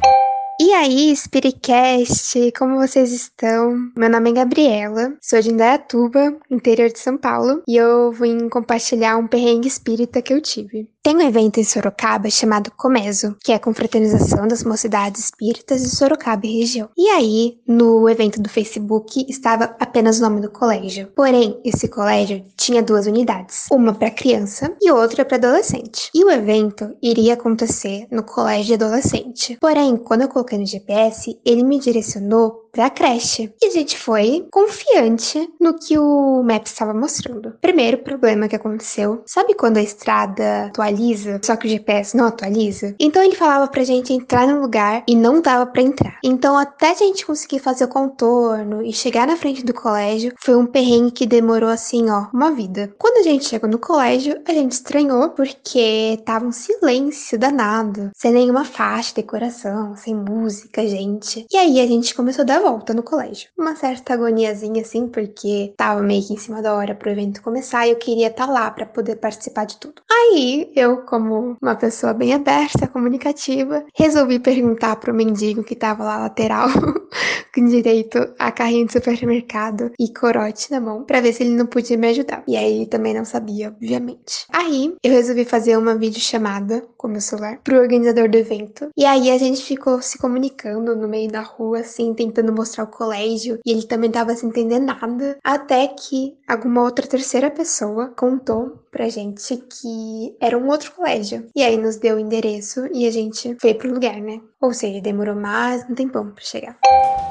E 0.59 0.73
aí, 0.73 1.15
Spiritcast, 1.15 2.51
como 2.59 2.77
vocês 2.77 3.13
estão? 3.13 3.77
Meu 3.95 4.09
nome 4.09 4.31
é 4.31 4.33
Gabriela, 4.33 5.15
sou 5.21 5.39
de 5.39 5.51
Indaiatuba, 5.51 6.35
interior 6.51 6.91
de 6.91 6.99
São 6.99 7.19
Paulo, 7.19 7.63
e 7.69 7.77
eu 7.77 8.11
vim 8.13 8.49
compartilhar 8.49 9.19
um 9.19 9.27
perrengue 9.27 9.69
espírita 9.69 10.23
que 10.23 10.33
eu 10.33 10.41
tive. 10.41 10.89
Tem 11.03 11.15
um 11.15 11.21
evento 11.21 11.61
em 11.61 11.63
Sorocaba 11.63 12.29
chamado 12.31 12.73
Comeso, 12.73 13.37
que 13.45 13.53
é 13.53 13.55
a 13.55 13.61
confraternização 13.61 14.49
das 14.49 14.65
mocidades 14.65 15.27
espíritas 15.27 15.83
de 15.83 15.91
Sorocaba 15.91 16.45
e 16.47 16.59
região. 16.59 16.89
E 16.97 17.09
aí, 17.11 17.61
no 17.65 18.09
evento 18.09 18.43
do 18.43 18.49
Facebook, 18.49 19.25
estava 19.29 19.77
apenas 19.79 20.19
o 20.19 20.23
nome 20.23 20.41
do 20.41 20.51
colégio. 20.51 21.09
Porém, 21.15 21.61
esse 21.65 21.87
colégio 21.87 22.45
tinha 22.57 22.83
duas 22.83 23.07
unidades, 23.07 23.67
uma 23.71 23.95
para 23.95 24.11
criança 24.11 24.75
e 24.83 24.91
outra 24.91 25.25
para 25.25 25.37
adolescente. 25.37 26.11
E 26.13 26.25
o 26.25 26.31
evento 26.31 26.97
iria 27.01 27.35
acontecer 27.35 28.09
no 28.11 28.25
colégio 28.25 28.77
de 28.77 28.85
adolescente. 28.85 29.57
Porém, 29.61 29.97
quando 29.97 30.23
eu 30.23 30.29
coloquei 30.47 30.59
no 30.59 30.67
GPS, 30.67 31.39
ele 31.45 31.65
me 31.65 31.79
direcionou 31.81 32.66
para 32.77 32.87
a 32.87 32.91
creche. 32.91 33.51
E 33.63 33.69
a 33.69 33.71
gente 33.71 33.97
foi 33.97 34.47
confiante 34.53 35.49
no 35.59 35.79
que 35.79 35.99
o 35.99 36.43
Maps 36.43 36.73
estava 36.73 36.93
mostrando. 36.93 37.55
Primeiro 37.59 37.99
problema 37.99 38.49
que 38.49 38.55
aconteceu, 38.55 39.23
sabe 39.25 39.55
quando 39.55 39.79
a 39.79 39.83
estrada 39.83 40.67
atualiza, 40.67 41.41
só 41.43 41.57
que 41.57 41.67
o 41.67 41.71
GPS 41.71 42.15
não 42.15 42.27
atualiza? 42.27 42.95
Então 43.01 43.23
ele 43.23 43.35
falava 43.35 43.67
pra 43.67 43.83
gente 43.83 44.13
entrar 44.13 44.47
no 44.47 44.61
lugar 44.61 45.03
e 45.09 45.17
não 45.17 45.41
dava 45.41 45.65
para 45.65 45.81
entrar. 45.81 46.19
Então 46.23 46.59
até 46.59 46.91
a 46.91 46.95
gente 46.95 47.25
conseguir 47.25 47.61
fazer 47.61 47.85
o 47.85 47.89
contorno 47.89 48.83
e 48.83 48.93
chegar 48.93 49.27
na 49.27 49.39
frente 49.39 49.65
do 49.65 49.73
colégio, 49.73 50.35
foi 50.39 50.55
um 50.55 50.67
perrengue 50.67 51.13
que 51.13 51.27
demorou 51.27 51.71
assim, 51.71 52.11
ó, 52.11 52.27
uma 52.31 52.51
vida. 52.51 52.95
Quando 52.99 53.21
a 53.21 53.23
gente 53.23 53.49
chegou 53.49 53.71
no 53.71 53.79
colégio, 53.79 54.39
a 54.47 54.53
gente 54.53 54.73
estranhou 54.73 55.31
porque 55.31 56.21
tava 56.27 56.45
um 56.45 56.53
silêncio 56.53 57.39
danado, 57.39 58.11
sem 58.15 58.33
nenhuma 58.33 58.67
faixa, 58.67 59.15
decoração, 59.15 59.97
sem 59.97 60.15
música, 60.15 60.87
gente. 60.87 61.47
E 61.51 61.57
aí 61.57 61.81
a 61.81 61.87
gente 61.87 62.15
começou 62.15 62.43
a 62.43 62.47
dar 62.47 62.66
volta 62.67 62.93
no 62.93 63.03
colégio. 63.05 63.49
Uma 63.57 63.77
certa 63.77 64.15
agoniazinha 64.15 64.83
assim, 64.83 65.07
porque 65.07 65.73
tava 65.77 66.03
meio 66.03 66.27
que 66.27 66.33
em 66.33 66.37
cima 66.37 66.61
da 66.61 66.75
hora 66.75 66.97
pro 66.97 67.11
evento 67.11 67.41
começar 67.41 67.87
e 67.87 67.91
eu 67.91 67.97
queria 67.97 68.27
estar 68.27 68.49
tá 68.49 68.53
lá 68.53 68.69
para 68.73 68.85
poder 68.85 69.17
participar 69.17 69.67
de 69.67 69.77
tudo. 69.77 70.03
Aí, 70.11 70.73
eu, 70.75 70.99
como 71.03 71.57
uma 71.63 71.77
pessoa 71.77 72.13
bem 72.13 72.35
aberta, 72.35 72.89
comunicativa, 72.89 73.85
resolvi 73.95 74.41
perguntar 74.41 74.97
pro 74.97 75.15
mendigo 75.15 75.63
que 75.63 75.77
tava 75.77 76.03
lá 76.03 76.19
lateral, 76.19 76.69
com 77.55 77.65
direito 77.67 78.19
a 78.37 78.51
carrinho 78.51 78.87
de 78.87 78.93
supermercado 78.93 79.93
e 79.97 80.13
corote 80.13 80.69
na 80.73 80.81
mão, 80.81 81.05
para 81.05 81.21
ver 81.21 81.33
se 81.33 81.45
ele 81.45 81.55
não 81.55 81.67
podia 81.67 81.97
me 81.97 82.09
ajudar. 82.09 82.43
E 82.49 82.57
aí 82.57 82.79
ele 82.79 82.87
também 82.87 83.15
não 83.15 83.25
sabia, 83.25 83.69
obviamente. 83.69 84.45
Aí, 84.53 84.93
eu 85.05 85.13
resolvi 85.13 85.45
fazer 85.45 85.77
uma 85.77 85.95
videochamada 85.95 86.83
meu 87.09 87.21
celular 87.21 87.59
pro 87.63 87.79
organizador 87.79 88.29
do 88.29 88.37
evento. 88.37 88.89
E 88.97 89.05
aí 89.05 89.31
a 89.31 89.39
gente 89.39 89.63
ficou 89.63 90.01
se 90.03 90.19
comunicando 90.19 90.97
no 90.97 91.09
meio 91.09 91.31
da 91.31 91.43
rua, 91.43 91.81
assim, 91.81 92.15
tentando 92.15 92.53
mostrar 92.53 92.85
o 92.85 92.89
colégio 92.89 93.59
e 93.65 93.71
ele 93.71 93.87
também 93.87 94.11
tava 94.11 94.35
sem 94.35 94.49
entender 94.49 94.79
nada, 94.79 95.37
até 95.45 95.87
que 95.89 96.37
alguma 96.47 96.83
outra 96.83 97.07
terceira 97.07 97.51
pessoa 97.51 98.13
contou 98.17 98.86
pra 98.97 99.11
gente 99.11 99.59
que 99.59 100.35
era 100.41 100.57
um 100.57 100.69
outro 100.69 100.91
colégio. 100.93 101.45
E 101.55 101.63
aí 101.63 101.77
nos 101.77 101.97
deu 101.97 102.17
o 102.17 102.19
endereço 102.19 102.89
e 102.95 103.07
a 103.07 103.11
gente 103.11 103.55
foi 103.61 103.75
pro 103.75 103.93
lugar, 103.93 104.19
né? 104.23 104.41
Ou 104.59 104.73
seja, 104.73 105.03
demorou 105.03 105.37
mais 105.37 105.85
um 105.89 105.95
tempão 105.95 106.31
pra 106.31 106.43
chegar. 106.43 106.79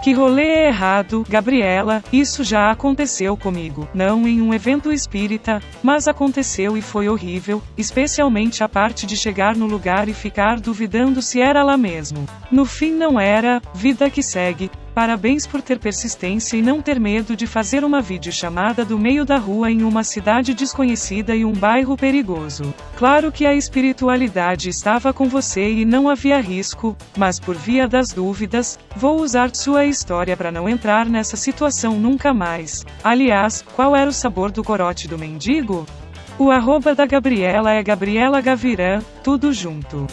Que 0.04 0.14
rolê 0.14 0.68
errado, 0.68 1.26
Gabriela, 1.28 2.04
isso 2.14 2.44
já 2.44 2.70
aconteceu 2.70 3.36
comigo. 3.36 3.88
Não 3.96 4.28
em 4.28 4.44
um 4.44 4.54
evento 4.54 4.92
espírita, 4.92 5.60
mas 5.82 6.08
aconteceu 6.08 6.78
e 6.78 6.84
foi 6.84 7.10
horrível, 7.10 7.64
especialmente 7.76 8.64
a 8.64 8.70
parte 8.70 9.08
de 9.08 9.18
chegar 9.18 9.56
no 9.56 9.66
lugar 9.66 10.08
e 10.08 10.14
ficar 10.14 10.60
duvidando 10.60 11.20
se 11.20 11.42
era 11.42 11.64
lá 11.64 11.76
mesmo. 11.76 12.28
No 12.52 12.64
fim 12.64 12.92
não 12.92 13.20
era, 13.20 13.60
vida 13.74 14.08
que 14.08 14.22
segue, 14.22 14.70
Parabéns 14.96 15.46
por 15.46 15.62
ter 15.62 15.78
persistência 15.78 16.56
e 16.56 16.62
não 16.62 16.82
ter 16.82 17.02
medo 17.02 17.36
de 17.36 17.46
fazer 17.46 17.84
uma 17.84 18.02
videochamada 18.02 18.86
do 18.86 18.98
meio 18.98 19.26
da 19.26 19.36
rua 19.36 19.70
em 19.70 19.84
uma 19.84 20.06
cidade 20.06 20.54
desconhecida 20.54 21.36
e 21.36 21.44
um 21.44 21.52
bairro 21.52 21.98
perigoso. 21.98 22.74
Claro 22.96 23.30
que 23.30 23.46
a 23.46 23.54
espiritualidade 23.54 24.70
estava 24.70 25.12
com 25.12 25.28
você 25.28 25.70
e 25.70 25.84
não 25.84 26.08
havia 26.08 26.40
risco, 26.40 26.96
mas 27.18 27.42
por 27.42 27.58
via 27.58 27.90
das 27.90 28.14
dúvidas, 28.14 28.80
vou 28.96 29.20
usar 29.20 29.54
sua 29.54 29.86
história 29.86 30.38
para 30.38 30.50
não 30.50 30.70
entrar 30.70 31.06
nessa 31.06 31.36
situação 31.36 32.00
nunca 32.00 32.34
mais. 32.34 32.86
Aliás, 33.04 33.66
qual 33.76 33.98
era 33.98 34.10
o 34.10 34.14
sabor 34.14 34.50
do 34.50 34.64
corote 34.64 35.10
do 35.10 35.20
mendigo? 35.20 35.86
O 36.40 36.50
arroba 36.50 36.96
da 36.96 37.06
Gabriela 37.06 37.74
é 37.74 37.84
Gabriela 37.84 38.40
Gavirã, 38.40 39.02
tudo 39.22 39.52
junto. 39.52 40.08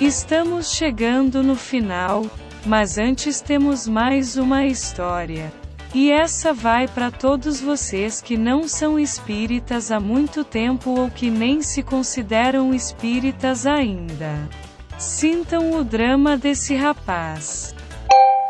Estamos 0.00 0.72
chegando 0.72 1.42
no 1.42 1.54
final, 1.54 2.24
mas 2.66 2.98
antes 2.98 3.40
temos 3.40 3.86
mais 3.86 4.36
uma 4.36 4.66
história. 4.66 5.52
E 5.94 6.10
essa 6.10 6.52
vai 6.52 6.86
para 6.86 7.10
todos 7.10 7.60
vocês 7.60 8.20
que 8.20 8.36
não 8.36 8.68
são 8.68 8.98
espíritas 8.98 9.90
há 9.90 9.98
muito 9.98 10.44
tempo 10.44 10.90
ou 10.90 11.10
que 11.10 11.30
nem 11.30 11.62
se 11.62 11.82
consideram 11.82 12.74
espíritas 12.74 13.66
ainda. 13.66 14.48
Sintam 14.98 15.72
o 15.72 15.82
drama 15.82 16.36
desse 16.36 16.74
rapaz. 16.74 17.74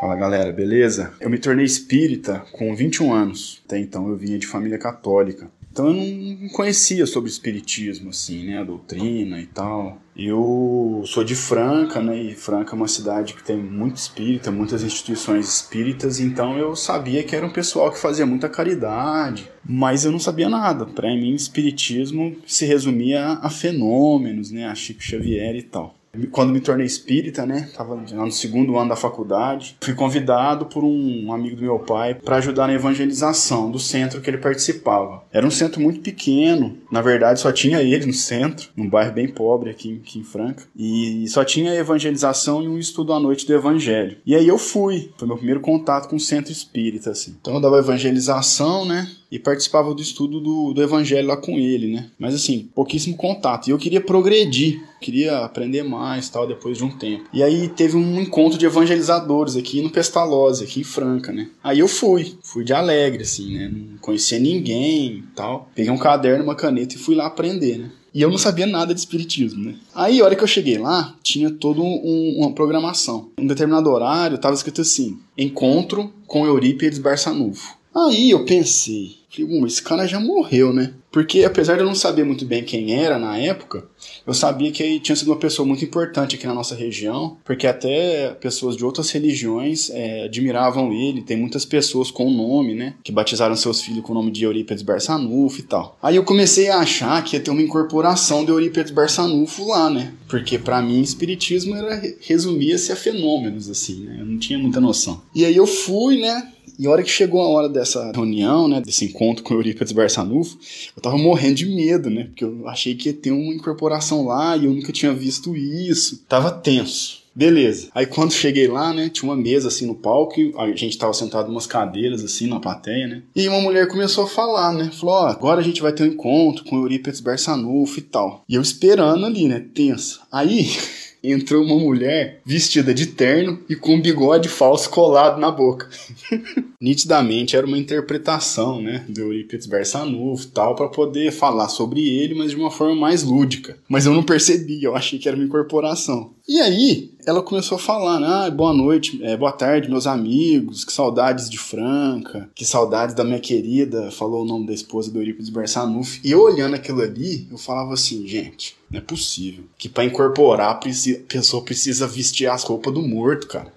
Fala 0.00 0.16
galera, 0.16 0.52
beleza? 0.52 1.12
Eu 1.20 1.28
me 1.28 1.38
tornei 1.38 1.64
espírita 1.64 2.44
com 2.52 2.74
21 2.74 3.12
anos. 3.12 3.62
Até 3.66 3.78
então 3.78 4.08
eu 4.08 4.16
vinha 4.16 4.38
de 4.38 4.46
família 4.46 4.78
católica. 4.78 5.48
Então 5.78 5.94
eu 5.94 5.94
não 5.94 6.48
conhecia 6.48 7.06
sobre 7.06 7.30
espiritismo, 7.30 8.10
assim, 8.10 8.44
né? 8.44 8.58
A 8.58 8.64
doutrina 8.64 9.40
e 9.40 9.46
tal. 9.46 10.02
Eu 10.16 11.04
sou 11.06 11.22
de 11.22 11.36
Franca, 11.36 12.02
né? 12.02 12.20
E 12.20 12.34
Franca 12.34 12.72
é 12.72 12.74
uma 12.74 12.88
cidade 12.88 13.34
que 13.34 13.44
tem 13.44 13.56
muito 13.56 13.94
espírita, 13.94 14.50
muitas 14.50 14.82
instituições 14.82 15.46
espíritas, 15.46 16.18
então 16.18 16.58
eu 16.58 16.74
sabia 16.74 17.22
que 17.22 17.36
era 17.36 17.46
um 17.46 17.52
pessoal 17.52 17.92
que 17.92 18.00
fazia 18.00 18.26
muita 18.26 18.48
caridade, 18.48 19.48
mas 19.64 20.04
eu 20.04 20.10
não 20.10 20.18
sabia 20.18 20.48
nada. 20.48 20.84
Para 20.84 21.14
mim, 21.14 21.32
espiritismo 21.32 22.36
se 22.44 22.66
resumia 22.66 23.38
a 23.40 23.48
fenômenos, 23.48 24.50
né? 24.50 24.66
A 24.66 24.74
Chico 24.74 25.00
Xavier 25.00 25.54
e 25.54 25.62
tal 25.62 25.94
quando 26.30 26.52
me 26.52 26.60
tornei 26.60 26.86
espírita, 26.86 27.44
né? 27.46 27.68
Tava 27.76 27.94
no 27.96 28.32
segundo 28.32 28.76
ano 28.78 28.90
da 28.90 28.96
faculdade. 28.96 29.76
Fui 29.80 29.94
convidado 29.94 30.66
por 30.66 30.84
um 30.84 31.32
amigo 31.32 31.56
do 31.56 31.62
meu 31.62 31.78
pai 31.78 32.14
para 32.14 32.36
ajudar 32.36 32.66
na 32.66 32.74
evangelização 32.74 33.70
do 33.70 33.78
centro 33.78 34.20
que 34.20 34.30
ele 34.30 34.38
participava. 34.38 35.22
Era 35.32 35.46
um 35.46 35.50
centro 35.50 35.80
muito 35.80 36.00
pequeno, 36.00 36.76
na 36.90 37.02
verdade 37.02 37.40
só 37.40 37.52
tinha 37.52 37.82
ele 37.82 38.06
no 38.06 38.12
centro, 38.12 38.70
num 38.76 38.88
bairro 38.88 39.12
bem 39.12 39.28
pobre 39.28 39.70
aqui, 39.70 40.00
aqui 40.02 40.18
em 40.18 40.24
Franca. 40.24 40.64
E 40.76 41.26
só 41.28 41.44
tinha 41.44 41.74
evangelização 41.74 42.62
e 42.62 42.68
um 42.68 42.78
estudo 42.78 43.12
à 43.12 43.20
noite 43.20 43.46
do 43.46 43.54
evangelho. 43.54 44.16
E 44.24 44.34
aí 44.34 44.46
eu 44.46 44.58
fui, 44.58 45.10
foi 45.16 45.28
meu 45.28 45.36
primeiro 45.36 45.60
contato 45.60 46.08
com 46.08 46.16
o 46.16 46.20
centro 46.20 46.52
espírita, 46.52 47.10
assim. 47.10 47.36
Então 47.40 47.54
eu 47.54 47.60
dava 47.60 47.78
evangelização, 47.78 48.84
né? 48.84 49.08
E 49.30 49.38
participava 49.38 49.94
do 49.94 50.02
estudo 50.02 50.40
do, 50.40 50.72
do 50.72 50.82
evangelho 50.82 51.28
lá 51.28 51.36
com 51.36 51.58
ele, 51.58 51.92
né? 51.92 52.10
Mas 52.18 52.34
assim, 52.34 52.68
pouquíssimo 52.74 53.16
contato. 53.16 53.68
E 53.68 53.70
eu 53.70 53.78
queria 53.78 54.00
progredir, 54.00 54.82
queria 55.00 55.38
aprender 55.38 55.82
mais 55.82 56.28
tal, 56.28 56.46
depois 56.46 56.78
de 56.78 56.84
um 56.84 56.90
tempo. 56.90 57.24
E 57.32 57.42
aí 57.42 57.68
teve 57.68 57.96
um 57.96 58.20
encontro 58.20 58.58
de 58.58 58.66
evangelizadores 58.66 59.56
aqui 59.56 59.82
no 59.82 59.90
Pestalozzi, 59.90 60.64
aqui 60.64 60.80
em 60.80 60.84
Franca, 60.84 61.32
né? 61.32 61.48
Aí 61.62 61.78
eu 61.78 61.88
fui, 61.88 62.34
fui 62.42 62.64
de 62.64 62.72
alegre, 62.72 63.22
assim, 63.22 63.54
né? 63.54 63.70
Não 63.72 63.98
conhecia 63.98 64.38
ninguém 64.38 65.24
tal. 65.34 65.70
Peguei 65.74 65.92
um 65.92 65.98
caderno, 65.98 66.44
uma 66.44 66.54
caneta 66.54 66.94
e 66.94 66.98
fui 66.98 67.14
lá 67.14 67.26
aprender, 67.26 67.78
né? 67.78 67.90
E 68.14 68.22
eu 68.22 68.30
não 68.30 68.38
sabia 68.38 68.66
nada 68.66 68.94
de 68.94 69.00
espiritismo, 69.00 69.62
né? 69.62 69.74
Aí, 69.94 70.20
a 70.20 70.24
hora 70.24 70.34
que 70.34 70.42
eu 70.42 70.48
cheguei 70.48 70.78
lá, 70.78 71.14
tinha 71.22 71.50
toda 71.50 71.80
um, 71.80 72.34
uma 72.38 72.52
programação. 72.52 73.28
Um 73.38 73.46
determinado 73.46 73.90
horário, 73.90 74.36
estava 74.36 74.54
escrito 74.54 74.80
assim: 74.80 75.18
Encontro 75.36 76.12
com 76.26 76.46
Eurípides 76.46 76.98
Barçanufo. 76.98 77.76
Aí 77.94 78.30
eu 78.30 78.44
pensei, 78.44 79.17
falei, 79.30 79.66
esse 79.66 79.82
cara 79.82 80.06
já 80.06 80.18
morreu, 80.18 80.72
né? 80.72 80.92
Porque 81.10 81.44
apesar 81.44 81.74
de 81.74 81.80
eu 81.80 81.86
não 81.86 81.94
saber 81.94 82.24
muito 82.24 82.44
bem 82.44 82.62
quem 82.62 82.94
era 82.94 83.18
na 83.18 83.38
época, 83.38 83.84
eu 84.26 84.34
sabia 84.34 84.70
que 84.70 84.82
ele 84.82 85.00
tinha 85.00 85.16
sido 85.16 85.28
uma 85.28 85.38
pessoa 85.38 85.66
muito 85.66 85.84
importante 85.84 86.36
aqui 86.36 86.46
na 86.46 86.54
nossa 86.54 86.74
região, 86.74 87.36
porque 87.44 87.66
até 87.66 88.30
pessoas 88.40 88.76
de 88.76 88.84
outras 88.84 89.10
religiões 89.10 89.90
é, 89.90 90.24
admiravam 90.24 90.92
ele. 90.92 91.22
Tem 91.22 91.36
muitas 91.36 91.64
pessoas 91.64 92.10
com 92.10 92.26
o 92.26 92.30
nome, 92.30 92.74
né? 92.74 92.94
Que 93.02 93.10
batizaram 93.10 93.56
seus 93.56 93.80
filhos 93.80 94.04
com 94.04 94.12
o 94.12 94.14
nome 94.14 94.30
de 94.30 94.44
Eurípides 94.44 94.82
Barçanufo 94.82 95.60
e 95.60 95.62
tal. 95.62 95.98
Aí 96.02 96.16
eu 96.16 96.24
comecei 96.24 96.68
a 96.68 96.78
achar 96.78 97.22
que 97.24 97.36
ia 97.36 97.40
ter 97.40 97.50
uma 97.50 97.62
incorporação 97.62 98.44
de 98.44 98.50
Eurípides 98.50 98.92
Barçanufo 98.92 99.66
lá, 99.66 99.88
né? 99.88 100.12
Porque 100.28 100.58
para 100.58 100.82
mim, 100.82 101.00
espiritismo 101.00 101.74
era 101.74 102.00
resumia-se 102.20 102.92
a 102.92 102.96
fenômenos, 102.96 103.70
assim, 103.70 104.04
né? 104.04 104.18
Eu 104.20 104.26
não 104.26 104.38
tinha 104.38 104.58
muita 104.58 104.80
noção. 104.80 105.22
E 105.34 105.44
aí 105.44 105.56
eu 105.56 105.66
fui, 105.66 106.20
né? 106.20 106.52
E 106.78 106.86
a 106.86 106.90
hora 106.90 107.02
que 107.02 107.10
chegou 107.10 107.40
a 107.40 107.48
hora 107.48 107.68
dessa 107.68 108.12
reunião, 108.12 108.68
né, 108.68 108.80
desse 108.80 109.04
encontro 109.04 109.42
com 109.42 109.54
Eurípides 109.54 109.92
Barçanufo, 109.92 110.56
eu 110.98 111.02
tava 111.02 111.16
morrendo 111.16 111.54
de 111.54 111.66
medo, 111.66 112.10
né, 112.10 112.24
porque 112.24 112.44
eu 112.44 112.68
achei 112.68 112.94
que 112.96 113.08
ia 113.08 113.12
ter 113.14 113.30
uma 113.30 113.54
incorporação 113.54 114.26
lá 114.26 114.56
e 114.56 114.64
eu 114.64 114.74
nunca 114.74 114.92
tinha 114.92 115.14
visto 115.14 115.56
isso. 115.56 116.24
Tava 116.28 116.50
tenso. 116.50 117.22
Beleza. 117.32 117.88
Aí 117.94 118.04
quando 118.04 118.32
cheguei 118.32 118.66
lá, 118.66 118.92
né, 118.92 119.08
tinha 119.08 119.30
uma 119.30 119.40
mesa 119.40 119.68
assim 119.68 119.86
no 119.86 119.94
palco, 119.94 120.34
a 120.58 120.74
gente 120.74 120.98
tava 120.98 121.14
sentado 121.14 121.48
umas 121.48 121.68
cadeiras 121.68 122.24
assim 122.24 122.48
na 122.48 122.58
plateia, 122.58 123.06
né? 123.06 123.22
E 123.36 123.48
uma 123.48 123.60
mulher 123.60 123.86
começou 123.86 124.24
a 124.24 124.28
falar, 124.28 124.72
né? 124.72 124.90
Falou: 124.92 125.14
"Ó, 125.14 125.26
agora 125.28 125.60
a 125.60 125.62
gente 125.62 125.80
vai 125.80 125.92
ter 125.92 126.02
um 126.02 126.06
encontro 126.06 126.64
com 126.64 126.74
o 126.74 126.82
Eurípides 126.82 127.20
Barçanufo 127.20 128.00
e 128.00 128.02
tal". 128.02 128.42
E 128.48 128.56
eu 128.56 128.60
esperando 128.60 129.24
ali, 129.24 129.46
né, 129.46 129.64
tenso. 129.72 130.20
Aí 130.32 130.68
entrou 131.22 131.64
uma 131.64 131.76
mulher 131.76 132.40
vestida 132.44 132.94
de 132.94 133.06
terno 133.06 133.60
e 133.68 133.74
com 133.74 133.94
um 133.94 134.00
bigode 134.00 134.48
falso 134.48 134.88
colado 134.90 135.40
na 135.40 135.50
boca. 135.50 135.88
Nitidamente 136.80 137.56
era 137.56 137.66
uma 137.66 137.78
interpretação, 137.78 138.80
né, 138.80 139.04
do 139.08 139.20
Eurípides 139.20 139.66
Barçanufo 139.66 140.48
tal, 140.48 140.74
para 140.74 140.88
poder 140.88 141.32
falar 141.32 141.68
sobre 141.68 142.08
ele, 142.08 142.34
mas 142.34 142.50
de 142.50 142.56
uma 142.56 142.70
forma 142.70 142.94
mais 142.94 143.22
lúdica. 143.22 143.76
Mas 143.88 144.06
eu 144.06 144.12
não 144.12 144.22
percebi, 144.22 144.82
eu 144.82 144.94
achei 144.94 145.18
que 145.18 145.28
era 145.28 145.36
uma 145.36 145.46
incorporação. 145.46 146.32
E 146.48 146.60
aí, 146.60 147.10
ela 147.28 147.42
começou 147.42 147.76
a 147.76 147.78
falar, 147.78 148.18
né? 148.18 148.26
Ah, 148.26 148.50
boa 148.50 148.72
noite, 148.72 149.22
é, 149.22 149.36
boa 149.36 149.52
tarde, 149.52 149.90
meus 149.90 150.06
amigos, 150.06 150.82
que 150.82 150.90
saudades 150.90 151.50
de 151.50 151.58
Franca, 151.58 152.48
que 152.54 152.64
saudades 152.64 153.14
da 153.14 153.22
minha 153.22 153.38
querida, 153.38 154.10
falou 154.10 154.44
o 154.44 154.46
nome 154.46 154.66
da 154.66 154.72
esposa 154.72 155.10
do 155.10 155.18
Eurípides 155.18 155.50
Barçanufo. 155.50 156.20
E 156.24 156.30
eu 156.30 156.40
olhando 156.40 156.74
aquilo 156.74 157.02
ali, 157.02 157.46
eu 157.50 157.58
falava 157.58 157.92
assim, 157.92 158.26
gente, 158.26 158.78
não 158.90 158.98
é 158.98 159.02
possível 159.02 159.64
que 159.76 159.90
para 159.90 160.06
incorporar 160.06 160.70
a 160.70 160.80
pessoa 161.28 161.62
precisa 161.62 162.06
vestir 162.06 162.46
as 162.46 162.64
roupas 162.64 162.94
do 162.94 163.02
morto, 163.02 163.46
cara. 163.46 163.70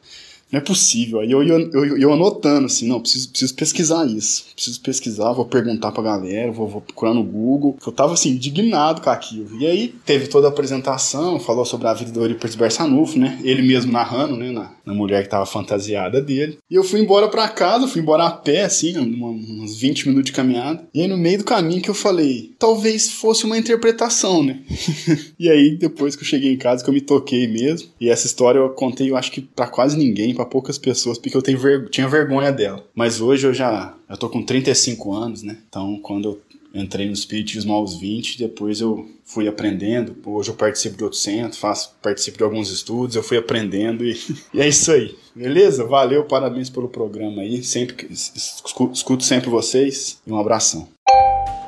Não 0.52 0.60
é 0.60 0.62
possível. 0.62 1.20
Aí 1.20 1.32
eu, 1.32 1.42
eu, 1.44 1.72
eu, 1.72 1.98
eu, 1.98 2.14
anotando 2.14 2.66
assim, 2.66 2.88
não, 2.88 3.00
preciso, 3.00 3.30
preciso 3.30 3.56
pesquisar 3.56 4.06
isso. 4.06 4.46
Preciso 4.54 4.82
pesquisar, 4.82 5.32
vou 5.32 5.46
perguntar 5.46 5.92
pra 5.92 6.04
galera, 6.04 6.52
vou, 6.52 6.68
vou 6.68 6.82
procurar 6.82 7.14
no 7.14 7.24
Google. 7.24 7.78
Eu 7.86 7.92
tava 7.92 8.14
assim, 8.14 8.32
indignado 8.32 9.02
com 9.02 9.10
aquilo. 9.10 9.50
E 9.60 9.66
aí 9.66 9.96
teve 10.06 10.28
toda 10.28 10.48
a 10.48 10.50
apresentação, 10.50 11.40
falou 11.40 11.66
sobre 11.66 11.88
a 11.88 11.94
vida 11.94 12.12
do 12.12 12.22
Eurípides 12.22 12.56
Barçanufo, 12.56 13.18
né? 13.18 13.40
Ele 13.44 13.62
mesmo 13.62 13.92
narrando, 13.92 14.36
né? 14.36 14.52
Na, 14.52 14.72
na 14.86 14.94
mulher 14.94 15.24
que 15.24 15.30
tava 15.30 15.46
fantasiada 15.46 16.22
dele. 16.22 16.58
E 16.70 16.76
eu 16.76 16.84
fui 16.84 17.00
embora 17.00 17.28
pra 17.28 17.48
casa, 17.48 17.88
fui 17.88 18.02
embora 18.02 18.26
a 18.26 18.32
pé, 18.32 18.64
assim, 18.64 18.98
uma, 18.98 19.30
uns 19.30 19.80
20 19.80 20.10
minutos 20.10 20.32
de 20.32 20.36
caminhada. 20.36 20.88
E 20.94 21.02
aí 21.02 21.08
no 21.08 21.18
meio 21.18 21.40
do 21.40 21.44
caminho 21.44 21.82
que 21.82 21.90
eu 21.90 21.94
falei, 21.94 22.54
talvez 22.60 23.10
fosse 23.10 23.46
uma 23.46 23.58
interpretação, 23.58 24.44
né? 24.44 24.60
e 25.40 25.50
aí 25.50 25.78
depois 25.78 26.16
que 26.16 26.24
eu 26.24 26.28
cheguei 26.28 26.54
em 26.54 26.58
casa 26.58 26.84
que 26.84 26.90
eu 26.90 26.94
me 26.94 27.02
toquei 27.02 27.48
mesmo. 27.48 27.90
E 28.00 28.10
essa 28.10 28.26
história 28.26 28.60
eu 28.60 28.70
contei, 28.70 29.10
eu 29.10 29.16
acho 29.16 29.32
que 29.32 29.42
pra 29.42 29.68
quase 29.68 29.98
ninguém, 29.98 30.34
para 30.42 30.46
poucas 30.46 30.78
pessoas, 30.78 31.18
porque 31.18 31.38
eu 31.38 31.58
ver... 31.58 31.90
tinha 31.90 32.08
vergonha 32.08 32.52
dela. 32.52 32.84
Mas 32.96 33.22
hoje 33.22 33.46
eu 33.46 33.54
já 33.54 33.94
eu 34.10 34.18
tô 34.18 34.30
com 34.30 34.44
35 34.44 35.14
anos, 35.14 35.44
né? 35.44 35.58
Então, 35.70 36.00
quando 36.02 36.30
eu 36.30 36.42
entrei 36.74 37.06
no 37.06 37.14
Espiritismo 37.14 37.74
aos 37.74 38.00
20, 38.00 38.40
depois 38.40 38.82
eu 38.82 39.08
fui 39.24 39.48
aprendendo. 39.48 40.16
Hoje 40.26 40.50
eu 40.50 40.56
participo 40.56 40.98
de 40.98 41.04
outro 41.04 41.20
centro, 41.20 41.58
faço, 41.58 41.96
participo 42.02 42.38
de 42.38 42.44
alguns 42.44 42.70
estudos, 42.72 43.16
eu 43.16 43.24
fui 43.24 43.38
aprendendo 43.38 44.04
e, 44.04 44.18
e 44.54 44.60
é 44.60 44.68
isso 44.68 44.92
aí. 44.92 45.16
Beleza? 45.36 45.86
Valeu, 45.86 46.26
parabéns 46.26 46.70
pelo 46.70 46.90
programa 46.90 47.42
aí. 47.42 47.64
Sempre 47.64 48.08
escuto, 48.12 49.24
sempre 49.24 49.50
vocês 49.50 50.20
e 50.26 50.32
um 50.32 50.40
abração. 50.40 50.88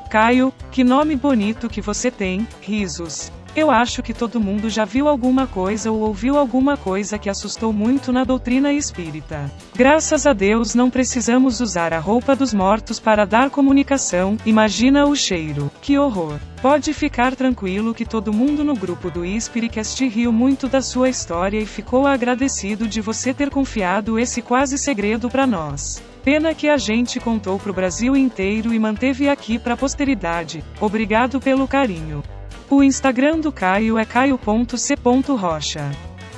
Caio, 0.10 0.54
que 0.72 0.84
nome 0.84 1.16
bonito 1.16 1.70
que 1.70 1.82
você 1.82 2.12
tem, 2.12 2.48
risos. 2.62 3.32
Eu 3.56 3.70
acho 3.70 4.02
que 4.02 4.16
todo 4.16 4.40
mundo 4.40 4.68
já 4.68 4.84
viu 4.84 5.08
alguma 5.08 5.46
coisa 5.46 5.92
ou 5.92 6.00
ouviu 6.00 6.40
alguma 6.40 6.76
coisa 6.76 7.20
que 7.20 7.30
assustou 7.30 7.72
muito 7.72 8.12
na 8.12 8.24
doutrina 8.24 8.74
espírita. 8.74 9.52
Graças 9.76 10.26
a 10.26 10.34
Deus 10.34 10.74
não 10.74 10.90
precisamos 10.90 11.62
usar 11.62 11.94
a 11.94 12.00
roupa 12.00 12.36
dos 12.36 12.52
mortos 12.52 13.00
para 13.00 13.26
dar 13.26 13.52
comunicação, 13.52 14.38
imagina 14.44 15.06
o 15.06 15.16
cheiro. 15.16 15.72
Que 15.84 16.00
horror. 16.00 16.40
Pode 16.64 16.94
ficar 16.94 17.36
tranquilo 17.36 17.94
que 17.94 18.06
todo 18.06 18.34
mundo 18.34 18.64
no 18.64 18.74
grupo 18.74 19.12
do 19.12 19.24
Spiritcast 19.40 20.08
riu 20.08 20.32
muito 20.32 20.68
da 20.68 20.82
sua 20.82 21.08
história 21.08 21.60
e 21.60 21.66
ficou 21.66 22.08
agradecido 22.08 22.88
de 22.88 23.02
você 23.02 23.36
ter 23.36 23.52
confiado 23.52 24.18
esse 24.18 24.42
quase 24.42 24.80
segredo 24.80 25.30
para 25.30 25.46
nós. 25.46 26.02
Pena 26.24 26.56
que 26.56 26.70
a 26.70 26.78
gente 26.78 27.20
contou 27.20 27.60
pro 27.60 27.74
Brasil 27.74 28.16
inteiro 28.16 28.74
e 28.74 28.80
manteve 28.80 29.30
aqui 29.30 29.60
pra 29.60 29.78
posteridade. 29.78 30.64
Obrigado 30.80 31.40
pelo 31.40 31.68
carinho. 31.68 32.24
O 32.74 32.82
Instagram 32.82 33.40
do 33.40 33.52
Caio 33.52 34.00
é 34.00 34.04
caio.c.rocha. 34.04 35.92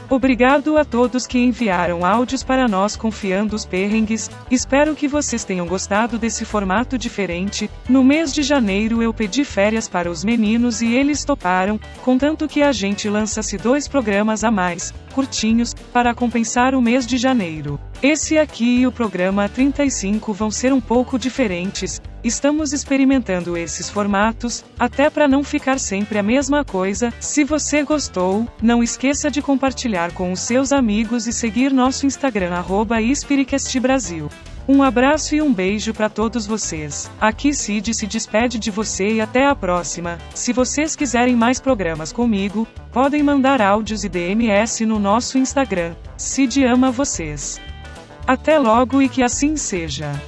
Obrigado 0.10 0.78
a 0.78 0.84
todos 0.84 1.26
que 1.26 1.40
enviaram 1.40 2.06
áudios 2.06 2.44
para 2.44 2.68
nós 2.68 2.98
confiando 2.98 3.56
os 3.56 3.66
perrengues. 3.66 4.30
Espero 4.52 4.96
que 4.96 5.08
vocês 5.08 5.46
tenham 5.46 5.66
gostado 5.66 6.20
desse 6.20 6.44
formato 6.44 6.98
diferente. 6.98 7.72
No 7.88 8.04
mês 8.04 8.34
de 8.34 8.44
janeiro 8.44 9.02
eu 9.02 9.14
pedi 9.14 9.46
férias 9.46 9.88
para 9.88 10.12
os 10.12 10.26
meninos 10.26 10.82
e 10.82 10.94
eles 10.94 11.24
toparam, 11.24 11.80
contanto 12.04 12.50
que 12.50 12.62
a 12.62 12.74
gente 12.74 13.08
lança-se 13.08 13.58
dois 13.58 13.88
programas 13.88 14.44
a 14.44 14.52
mais, 14.52 14.94
curtinhos, 15.14 15.74
para 15.94 16.14
compensar 16.14 16.76
o 16.76 16.82
mês 16.82 17.08
de 17.08 17.18
janeiro. 17.18 17.80
Esse 18.04 18.38
aqui 18.38 18.82
e 18.82 18.88
o 18.88 18.92
programa 18.92 19.48
35 19.48 20.34
vão 20.34 20.52
ser 20.52 20.74
um 20.74 20.82
pouco 20.82 21.18
diferentes. 21.18 22.02
Estamos 22.26 22.74
experimentando 22.74 23.56
esses 23.56 23.88
formatos, 23.88 24.66
até 24.80 25.12
para 25.12 25.28
não 25.28 25.44
ficar 25.44 25.80
sempre 25.80 26.18
a 26.18 26.24
mesma 26.24 26.66
coisa. 26.66 27.14
Se 27.20 27.44
você 27.44 27.84
gostou, 27.84 28.48
não 28.60 28.82
esqueça 28.82 29.30
de 29.30 29.44
compartilhar 29.44 30.12
com 30.12 30.32
os 30.32 30.40
seus 30.40 30.72
amigos 30.72 31.28
e 31.28 31.32
seguir 31.32 31.72
nosso 31.72 32.08
Instagram 32.08 32.50
@espiricastbrasil. 33.00 34.28
Um 34.68 34.82
abraço 34.82 35.36
e 35.36 35.42
um 35.44 35.54
beijo 35.54 35.94
para 35.94 36.10
todos 36.10 36.48
vocês. 36.48 37.12
Aqui 37.22 37.54
Cid 37.54 37.94
se 37.94 38.08
despede 38.08 38.58
de 38.58 38.72
você 38.72 39.08
e 39.08 39.22
até 39.22 39.46
a 39.46 39.54
próxima. 39.54 40.18
Se 40.34 40.52
vocês 40.52 40.96
quiserem 40.96 41.36
mais 41.36 41.60
programas 41.60 42.12
comigo, 42.12 42.68
podem 42.92 43.22
mandar 43.22 43.62
áudios 43.62 44.04
e 44.04 44.10
DMS 44.10 44.84
no 44.84 44.98
nosso 44.98 45.38
Instagram. 45.38 45.94
Cid 46.18 46.64
ama 46.64 46.90
vocês. 46.90 47.62
Até 48.26 48.58
logo 48.58 49.00
e 49.00 49.08
que 49.08 49.22
assim 49.22 49.56
seja. 49.56 50.20